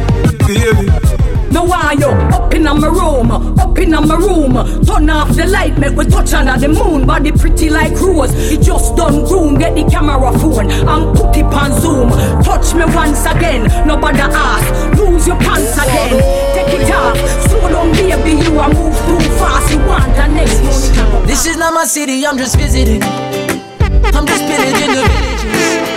[1.91, 4.55] Want up in my room, up in my room.
[4.86, 7.05] Turn off the light, make we touch under the moon.
[7.05, 8.30] Body pretty like rose.
[8.32, 9.59] It just done groom.
[9.59, 12.11] Get the camera phone and put it on zoom.
[12.45, 14.99] Touch me once again, nobody ask.
[14.99, 16.14] Lose your pants again,
[16.55, 17.18] take it off.
[17.51, 19.72] Slow down, baby, you are move too fast.
[19.72, 20.62] You want the next
[20.97, 21.26] one.
[21.26, 23.03] This is not my city, I'm just visiting.
[23.03, 25.43] I'm just pillaging the villages.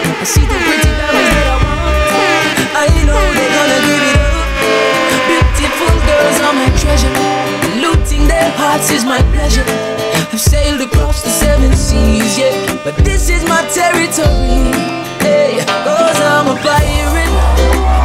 [0.09, 2.81] I see the pretty diamonds that I want.
[2.81, 4.22] I
[6.13, 7.13] girls are my treasure.
[7.85, 9.65] Looting their hearts is my pleasure.
[10.31, 12.53] I've sailed across the seven seas, yeah.
[12.83, 14.63] But this is my territory.
[15.25, 18.02] Hey, cause I'm a pirate.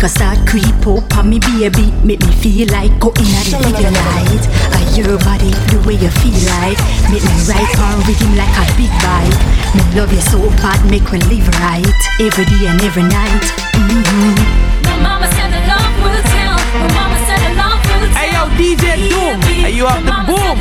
[0.00, 3.52] The liquor start creep up on me baby, make me feel like go in at
[3.52, 4.44] the video light.
[4.72, 6.80] I your body the way you feel like,
[7.12, 9.36] make me right on rhythm like a big bike.
[9.76, 13.44] Me love you so bad, make me live right every day and every night.
[13.76, 14.88] Mm-hmm.
[14.88, 16.56] My mama said the love will tell.
[16.80, 18.24] My mama said the love will tell.
[18.24, 20.56] Hey yo, DJ Doom, are you out the boom?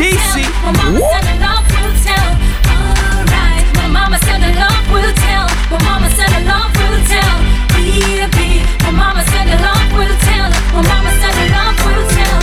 [0.00, 2.32] DC, All right, My mama said the love will tell.
[3.28, 3.60] Alright.
[3.76, 5.30] My mama said the love will tell.
[8.20, 10.52] My mama said the love will tell.
[10.76, 12.36] My mama said the love will tell.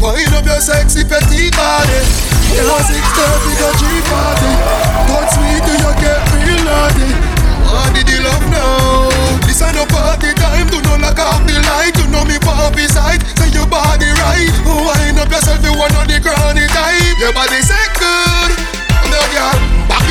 [0.00, 2.00] Wind up your sexy petite body.
[2.48, 4.52] Yeah, six thirty go G party.
[5.12, 7.12] Touch me till you get real naughty.
[7.68, 9.12] What did you love now?
[9.44, 10.64] This ain't no party time.
[10.72, 11.92] Do not lock off the light.
[12.00, 13.20] You know me poppy side.
[13.36, 14.48] Say your body right.
[14.64, 15.60] Wind up yourself.
[15.60, 17.20] You one of the granny type.
[17.20, 18.50] Your body say good.
[19.12, 19.60] Now, girl,
[19.92, 20.05] back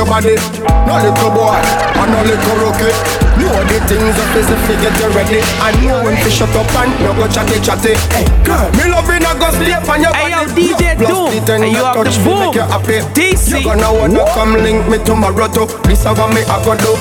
[0.00, 0.34] your body.
[0.88, 1.60] No little boy,
[2.00, 2.92] and no little rookie.
[3.36, 5.40] Know the things up is if you get you ready.
[5.60, 7.92] I know when to shut up and you go chatty chatty.
[8.08, 10.72] Hey, girl, me loving a go sleep on your Hey yo, body.
[10.72, 12.40] DJ Doom, and you have the boom.
[12.40, 12.98] make you happy.
[13.12, 15.68] DC, You gonna wanna come link me tomorrow too.
[15.84, 16.96] This is what me a go do.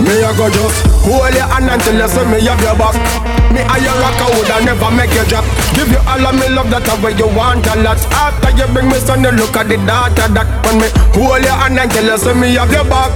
[0.00, 3.37] Me a go just hold your hand until you see me have your back.
[3.52, 5.44] Me a your rock, I woulda never make you drop.
[5.72, 7.98] Give you all of me love, that's the way you want a lot.
[8.12, 11.56] After you bring me son, you look at the data that when me hold your
[11.56, 13.12] hand until you see me have your back.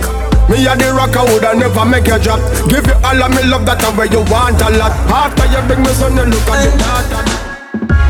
[0.48, 2.40] Me a the rock, I woulda never make you drop.
[2.68, 4.92] Give you all of me love, that's the way you want a lot.
[5.12, 7.18] After you bring me son, you look at the data.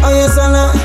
[0.04, 0.81] Oh yes, I know.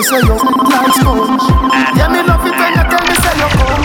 [0.00, 1.44] You say you sweet like sponge.
[1.92, 3.84] Yeah, me love it when you tell me say you come.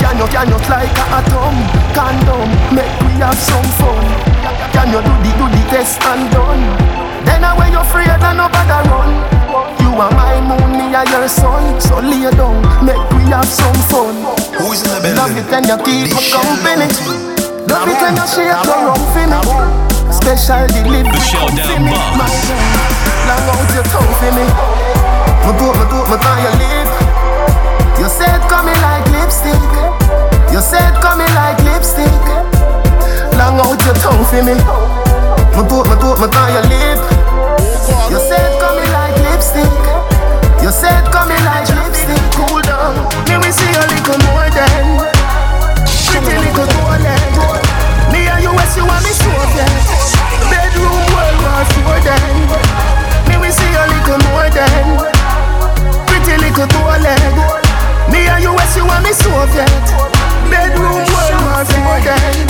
[0.00, 1.56] Can you, can you like a atom?
[1.92, 4.00] Condom, make we have some fun.
[4.72, 6.64] Can you do the, do the test and done?
[7.28, 9.12] Then I when you afraid no bother run.
[9.84, 11.76] You are my moon, me are your sun.
[11.80, 14.16] So lay down, make we have some fun.
[14.56, 15.20] Who's in the building?
[15.20, 16.88] Love it when you keep me company.
[17.68, 19.36] Love it when you share your rum for me.
[20.16, 21.92] Special delivery for me.
[22.16, 22.64] My girl,
[23.28, 24.79] long out your tongue for me.
[25.50, 26.46] Me do it, me do it, me can
[27.98, 29.58] you said coming like lipstick.
[30.54, 32.06] You said coming like lipstick.
[33.34, 34.54] Long out your tongue for me.
[34.54, 36.54] Me do it, me do it, me can
[38.14, 39.74] you said coming like lipstick.
[40.62, 42.22] You said coming like lipstick.
[42.38, 42.94] Cool down.
[43.26, 45.02] Me we see a little more than
[46.06, 47.26] pretty little toilet.
[48.14, 49.82] Me and you, as you want me so dead.
[50.46, 52.38] Bedroom world war for then.
[53.26, 55.19] Me we see a little more than
[56.30, 57.18] pretty little toilet.
[58.10, 59.66] Me and you, as you want me so dead.
[60.46, 61.82] Bedroom world war for.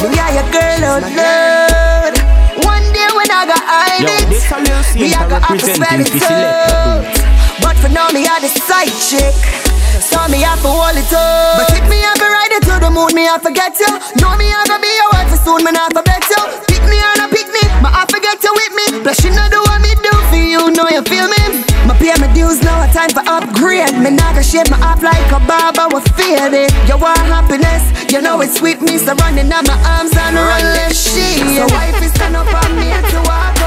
[0.05, 2.15] Me and your girl out loud.
[2.65, 4.61] One day when I got hide Yo, it, this a
[5.01, 7.09] me I got have to spell representing it out.
[7.65, 9.33] But for now me are the side chick.
[10.01, 11.65] So me have to hold it up.
[11.65, 13.89] But if me have to ride it to the moon, me have to get you.
[14.21, 16.41] Know me I gonna be your wife soon, me not forget you.
[16.69, 18.87] Pick me or not pick me, me have to you with me.
[19.05, 21.40] Plus you know the what me do for you, know you feel me.
[22.01, 23.93] Pay my dues now, time for upgrade.
[24.01, 26.73] Me not gonna shape my up like a barber with faded.
[26.89, 30.65] You want happiness, you know it's sweet me, so running out my arms and run
[30.73, 31.45] less shit.
[31.61, 33.60] So wife is stand up on me to walk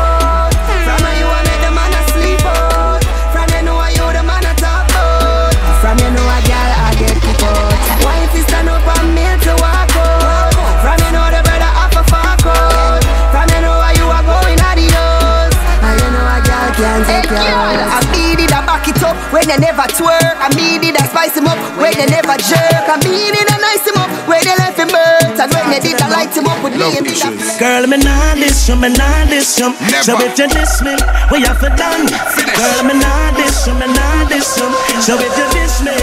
[19.84, 20.38] never twerk.
[20.40, 22.86] I mean it, I spice him up when you never jerk.
[22.88, 25.40] I mean it, I nice him up when you left him hurt.
[25.40, 26.98] And when you did, I light him up with me.
[26.98, 27.16] and be
[27.60, 29.74] Girl, me nah diss you, me nah diss you.
[30.04, 30.96] So if you diss me,
[31.30, 32.08] what you have done?
[32.08, 34.68] Girl, me nah diss you, me nah diss you.
[35.04, 35.96] So if you diss me,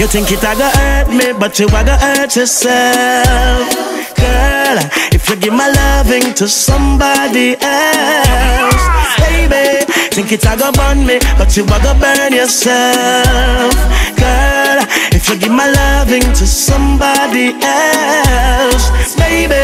[0.00, 3.68] you think it a go hurt me, but you a go hurt yourself.
[4.16, 4.78] Girl,
[5.12, 8.84] if you give my loving to somebody else,
[9.20, 9.85] baby,
[10.16, 13.76] think it a go burn me, but you a go burn yourself.
[14.16, 14.80] Girl,
[15.12, 18.88] if you give my loving to somebody else,
[19.20, 19.60] baby.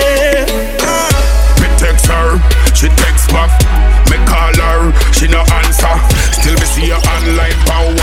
[1.56, 2.36] Me text her,
[2.76, 3.48] she text back.
[4.12, 5.96] Me call her, she no answer.
[6.36, 7.96] Still me see her online on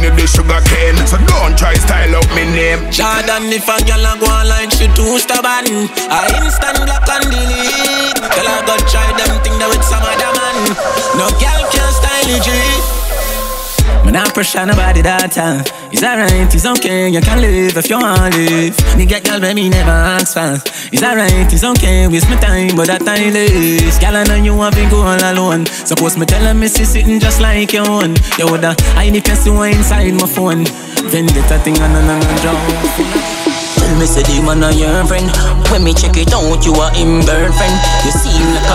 [0.00, 0.96] giving you the sugar cane.
[1.06, 2.90] So don't try style up me name.
[2.90, 5.88] Jordan, if a girl a go online, she too stubborn.
[6.08, 8.16] I instant block and delete.
[8.16, 10.56] Tell her go try them thing that with some other man.
[11.16, 13.09] No girl can style it, G.
[14.10, 15.62] Man, I pressure nobody that time.
[15.94, 18.74] It's alright, it's okay, you can live if you want to live.
[18.98, 20.58] Nigga, girl, girl, me never ask for.
[20.90, 24.02] It's alright, it's okay, waste my time, but that time is.
[24.02, 25.62] Girl, I know you want to go all alone.
[25.86, 28.18] Suppose me tell her me see sitting just like your own.
[28.34, 30.66] You woulda hide if you see one inside my phone.
[31.06, 32.58] Vendetta thing on and on and drop.
[33.78, 35.30] Tell me say the man a your friend
[35.70, 38.74] When me check it out you are him girlfriend You seem like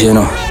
[0.00, 0.45] a You know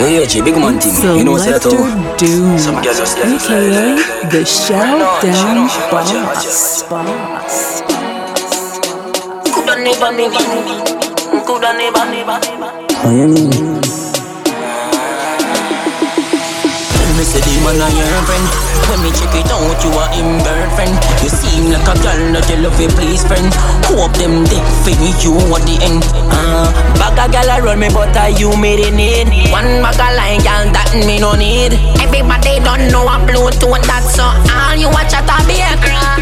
[0.00, 1.18] Hey, G, big man thing.
[1.18, 4.00] You know say that Selector oh Doom, Some girls just let it aka
[4.32, 6.88] the Showdown Boss.
[9.52, 10.40] Coulda never, never
[11.44, 12.40] Coulda never, never
[13.12, 13.99] you
[17.30, 18.46] say the man a your friend
[18.90, 22.46] When me check it out you are him girlfriend You seem like a girl that
[22.50, 23.46] you love you please friend
[23.86, 26.02] Hope them dick for you at the end
[26.34, 26.66] uh,
[26.98, 30.42] Bag a girl around me but I you me the need One bag a line
[30.42, 35.14] girl that me no need Everybody don't know I'm Bluetooth that's so All you watch
[35.14, 36.18] at a be a cry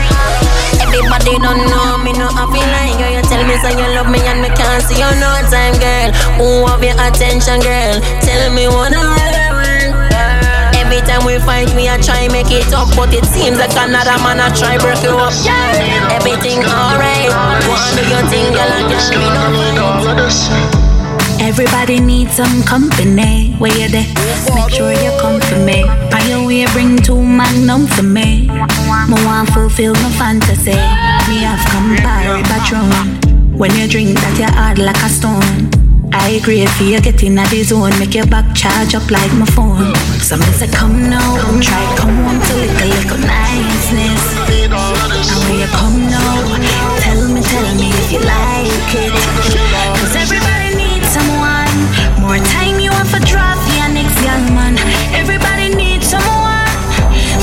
[0.85, 3.13] Everybody don't know me, no happy like girl.
[3.13, 6.11] You tell me say you love me and me can't see you no time, girl.
[6.41, 8.01] Who have your attention, girl?
[8.25, 9.29] Tell me what I want.
[9.35, 9.48] Every
[11.19, 14.41] time we fight, we a try make it up, but it seems like another man
[14.41, 15.33] a try break you up.
[16.11, 17.31] Everything alright.
[17.95, 19.29] Do your thing, girl, and just me
[19.75, 20.19] no
[21.41, 23.55] Everybody needs some company.
[23.59, 24.07] Where you there?
[24.55, 25.85] Make sure you come for me.
[25.85, 28.49] On your way, bring two magnum for me.
[28.49, 30.73] Me want fulfill my fantasy.
[30.73, 33.57] Me have Campari Patron.
[33.57, 35.88] When you drink that, you hard like a stone
[36.29, 37.97] high grade for you get in the zone.
[37.99, 39.95] Make your back charge up like my phone.
[40.21, 44.25] Some say come now, come try come on to lick a little niceness.
[44.61, 46.37] And when you come now,
[47.01, 49.13] tell me, tell me if you like it.
[49.97, 51.73] Cause everybody needs someone.
[52.21, 54.77] More time you want for drop your next young man.
[55.17, 56.69] Everybody needs someone.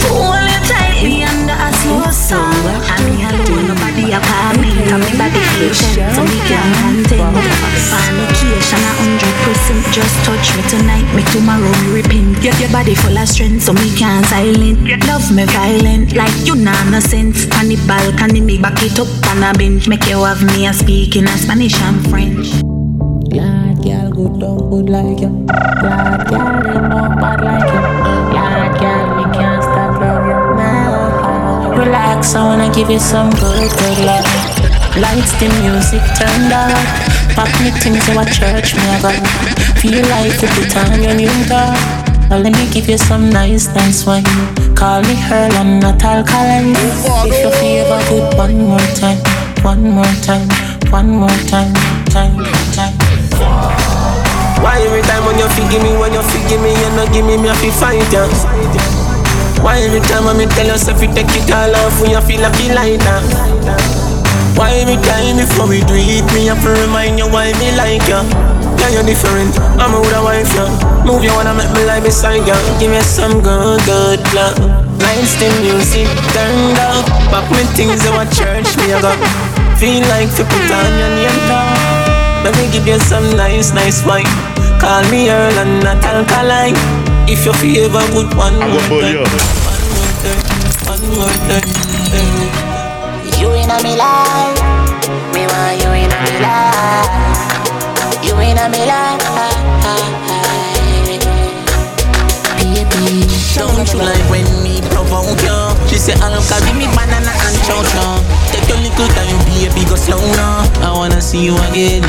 [0.02, 2.62] For all your time, be under a slow song.
[2.94, 5.45] I'm here alone, nobody apart me, nobody
[6.48, 7.36] can't contend.
[7.90, 12.42] Fornication a hundred percent, just touch me tonight, me tomorrow me repent.
[12.42, 14.80] Get your body full of strength, so me can't silent.
[15.08, 17.46] Love me violent, like you nah no sense.
[17.58, 20.74] On the balcony, me back it up on a bench, make you have me a
[20.74, 22.48] speaking a Spanish and French.
[23.32, 25.46] Glad girl, good dog, good like you.
[25.48, 27.82] Glad girl, them not bad like you.
[28.32, 30.36] Glad girl, we can't stop love you.
[31.80, 34.55] Relax, I wanna give you some good, good love.
[34.96, 36.72] Lights, the music turned up.
[37.36, 38.88] Pop me things in a church, me.
[39.84, 41.76] Feel like you put on your new dog.
[42.32, 44.24] Now let me give you some nice, nice wine.
[44.74, 46.72] Call me her and not alkaline.
[47.28, 49.20] If you favor good, one more time,
[49.68, 50.48] one more time,
[50.88, 51.76] one more time,
[52.08, 52.40] time,
[52.72, 52.96] time.
[54.64, 57.36] Why every time when you forgive me, when you forgive me, you not give me,
[57.36, 58.32] me have to fight ya.
[59.60, 62.40] Why every time when me tell yourself you take it all off when you feel
[62.40, 63.95] like you like that?
[64.56, 68.08] Why every time before we do it, me have to remind you why me like
[68.08, 68.24] ya?
[68.80, 69.52] Yeah, you're different.
[69.76, 70.72] I'm a with a wife, yeah.
[71.04, 72.56] Move you wanna make me lie beside ya.
[72.80, 74.56] Give me some good, good love.
[75.04, 77.04] Lights, the music turned up.
[77.28, 79.20] Pop me things in my church, me I got.
[79.76, 82.48] Feel like to put on your name tag.
[82.48, 84.30] Let me give you some nice, nice wine.
[84.80, 86.80] Call me Earl and not alkaline.
[87.28, 89.20] If you favor good one more time.
[90.88, 91.68] One more time.
[92.16, 92.75] You in
[93.76, 94.60] a me life,
[95.34, 97.12] me want you in a me life.
[98.24, 99.20] You in a me life,
[102.56, 103.26] baby.
[103.56, 105.60] Don't you like when me provoke you?
[105.90, 108.24] She say I'll carry me banana and chow chow.
[108.52, 110.64] Take your little time, baby, go slow now.
[110.80, 112.04] I wanna see you again.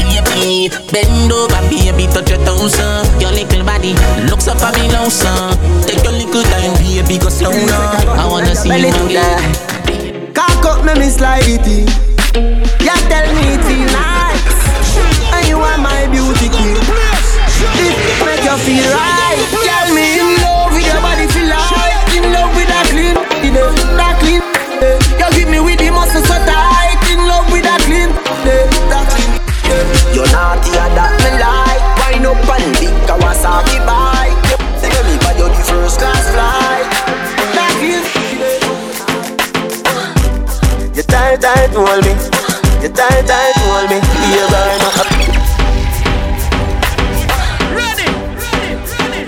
[0.00, 3.04] Baby, bend over, baby, touch your toes, uh.
[3.20, 3.92] Your little body
[4.30, 5.56] looks me low, son.
[5.84, 8.14] Take your little time, baby, go slow now.
[8.16, 9.79] I wanna see you again.
[10.80, 11.84] Up, me me slide it in.
[12.80, 14.48] You tell me it feel nice,
[15.36, 16.80] and you are my beauty queen.
[17.76, 19.44] This make you feel right.
[19.60, 23.12] Tell me in love with your body feel like in love with that clean,
[23.44, 24.40] you that clean.
[25.20, 26.96] You give me with the muscle so tight.
[27.12, 28.08] In love with that clean,
[28.88, 29.36] that clean.
[30.16, 31.84] You're naughty that me like.
[32.00, 34.19] Wind up and big Kawasaki bike.
[41.40, 42.12] Tight, tight, hold me.
[42.82, 43.96] You tight, tight, hold me.
[43.96, 44.96] You burn up.
[47.76, 48.72] Ready, ready,
[49.08, 49.24] ready.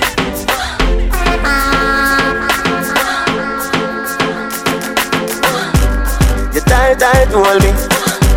[6.53, 7.71] You tight, tight, hold me.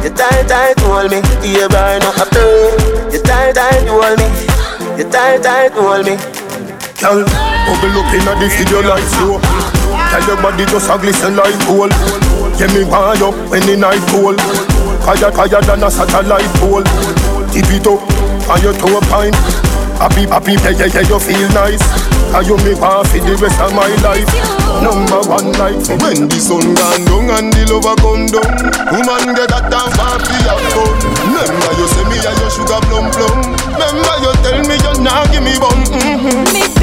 [0.03, 1.17] You tight, tight, hold me.
[1.43, 2.29] You burn up.
[2.31, 2.43] To.
[3.11, 4.27] You tight, tight, hold me.
[4.97, 6.15] You tight, tight, hold me.
[7.01, 9.54] Girl, bubble up inna the video like slow.
[10.15, 11.91] Tell your body just a glisten like gold.
[12.55, 14.39] Get me wind up when the night cold.
[15.03, 16.87] Higher, higher than a satellite pole.
[17.51, 17.99] Tip it up
[18.47, 19.35] on your toe pine.
[19.99, 21.83] Happy, happy, yeah, yeah, yeah, you feel nice.
[22.31, 24.31] Cause you me want for the rest of my life.
[24.79, 25.51] Number one
[25.83, 28.71] for when the sun gone down and the lover come down.
[28.95, 30.95] Woman get that down for have fun.
[31.27, 33.51] Remember you say me and your sugar plum plum.
[33.67, 35.75] Remember you tell me you not give me bum.
[35.91, 36.74] Mm-hmm.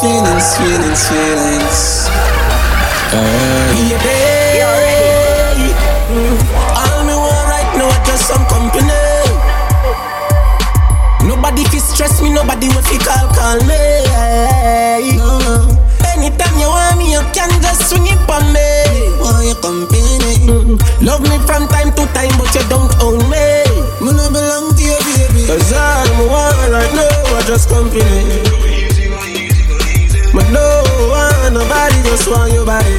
[0.00, 1.80] Feelings, feelings, feelings.
[4.52, 5.56] Yeah,
[6.12, 6.36] mm.
[6.76, 8.92] All me want right now is just some company.
[11.24, 13.80] Nobody fi stress me, nobody will fi call, call me.
[15.16, 15.64] No, no.
[16.12, 18.68] Anytime you want me, you can just swing it on me.
[19.16, 20.44] Want your company?
[20.44, 20.76] Mm.
[21.00, 23.64] Love me from time to time, but you don't own me.
[24.04, 25.48] Me no belong to you, baby.
[25.48, 28.55] Cause all me want right now is just company
[30.36, 32.92] But no one, nobody just want your body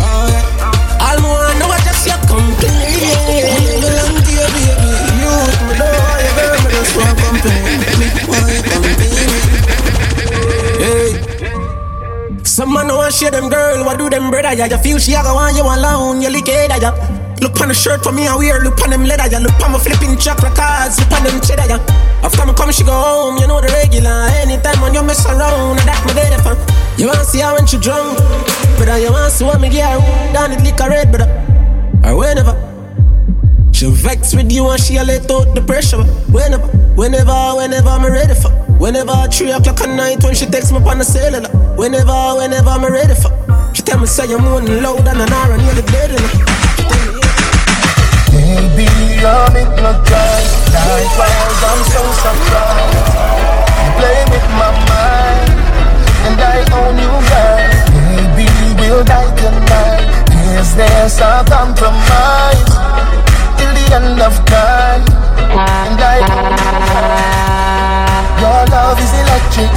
[0.00, 2.72] Oh yeah All me want just your company
[3.12, 4.88] no belong to you, baby
[5.20, 5.36] You
[5.68, 5.88] me, no,
[6.24, 9.04] you girl, me just want company Me want your company
[10.80, 11.34] Hey
[12.44, 14.54] some man no want share them girl, what do them brother?
[14.54, 16.94] Yeah, you feel she a go want you alone, you lick it, yeah.
[17.40, 18.62] Look on the shirt for me, I wear.
[18.62, 19.38] Look on them leather, yeah.
[19.40, 21.00] Look on my flipping chocolate cards.
[21.00, 22.03] Look on them cheddar, yeah.
[22.24, 23.36] After me come, she go home.
[23.36, 24.32] You know the regular.
[24.40, 26.56] Anytime when you mess around, that my there for.
[26.96, 28.16] You want see her when she drunk,
[28.80, 28.98] brother.
[28.98, 30.00] You want see what me get
[30.32, 31.28] down it liquor red, brother.
[32.02, 32.56] Or whenever.
[33.74, 36.02] She vex with you and she a let out the pressure.
[36.32, 36.64] Whenever,
[36.96, 38.48] whenever, whenever I'm ready for.
[38.80, 41.50] Whenever three o'clock at night when she texts me on the cellular.
[41.76, 43.34] Whenever, whenever I'm ready for.
[43.74, 46.53] She tell me say you're moaning loud and an hour you're the dead.
[48.54, 48.86] Maybe
[49.26, 50.70] I'm hypnotized.
[50.86, 53.02] Likewise I'm so surprised.
[53.82, 55.50] You play with my mind.
[56.24, 57.82] And I own you guys
[58.14, 58.46] Maybe
[58.78, 60.06] we'll die tonight.
[60.54, 62.70] Is there some compromise?
[63.58, 65.02] Till the end of time.
[65.90, 66.78] And I own you
[68.38, 69.72] Your love is electric.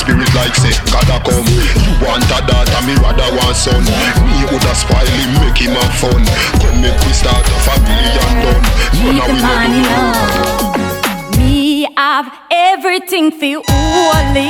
[0.01, 3.85] spirit like say God a come You want a daughter, me rather want son
[4.25, 6.21] Me woulda spoil him, make him have fun
[6.61, 8.65] Come make we start a family and done
[9.01, 11.37] None of we no do wrong.
[11.37, 14.49] Me have everything for only.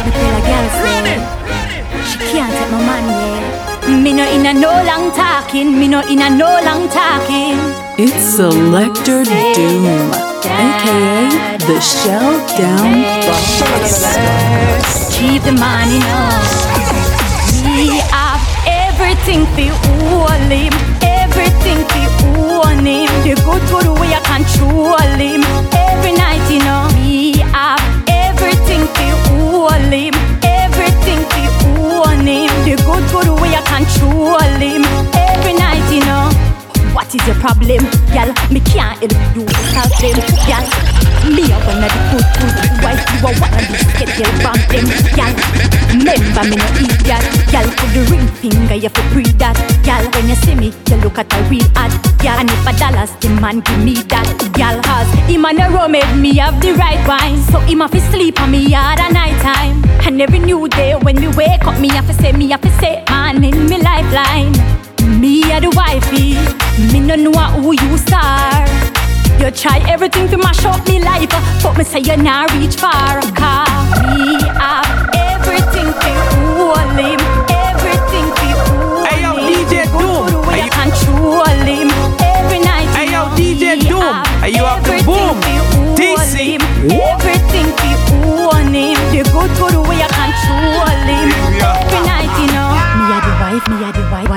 [0.00, 1.18] Me tell a girl say
[2.10, 3.22] she can't take my money.
[3.86, 4.02] Yeah.
[4.02, 5.78] Me no in a no long talking.
[5.78, 7.56] Me no in a no long talking.
[7.98, 10.10] It's Selector Doom,
[10.46, 14.02] aka the Shell Down Boss.
[15.16, 16.30] Keep the money now.
[17.64, 19.72] Me have everything for
[20.32, 20.70] only.
[21.02, 23.06] Everything for only.
[23.24, 25.42] The good good way I control him.
[25.72, 26.88] Every night you know.
[26.94, 30.10] Me have everything for only.
[30.42, 32.48] Everything for only.
[32.64, 35.19] The good good way I control him.
[36.92, 38.34] What is your problem, gal?
[38.50, 40.64] Me can't help you solve them, gal.
[41.30, 44.86] Me a of the good good wife, you a of the get girl from them,
[45.14, 45.32] gal.
[45.94, 47.66] Remember me no idiot, gal.
[47.78, 50.02] Put the ring finger, you fi pre that, gal.
[50.14, 52.38] When you see me, you look at a real ad, gal.
[52.38, 54.82] And if a dollars, the man give me that, gal.
[54.82, 58.00] Cause him and a rum made me have the right wine, so him a fi
[58.10, 59.84] sleep on me hard at night time.
[60.06, 62.70] And every new day when me wake up, me have to say, me have to
[62.80, 64.89] say, man in me lifeline.
[65.18, 66.36] Me a the wifey,
[66.92, 68.66] me no know who you are.
[69.40, 71.28] You try everything to mash up me life,
[71.62, 73.20] but me say you not reach far.
[73.34, 76.10] Cause me have everything to
[76.56, 77.20] hold him,
[77.50, 79.34] everything to hold Hey yo.
[79.36, 81.88] DJ Doom, to the are you- control him
[82.20, 82.88] every night.
[82.96, 84.02] Hey yo, DJ Doom,
[84.42, 85.40] are you up the boom?
[85.40, 86.56] to DC.
[86.90, 88.96] Everything to hold him.
[89.12, 89.74] The good good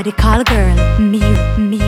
[0.03, 1.21] Somebody call girl, me,
[1.57, 1.82] me.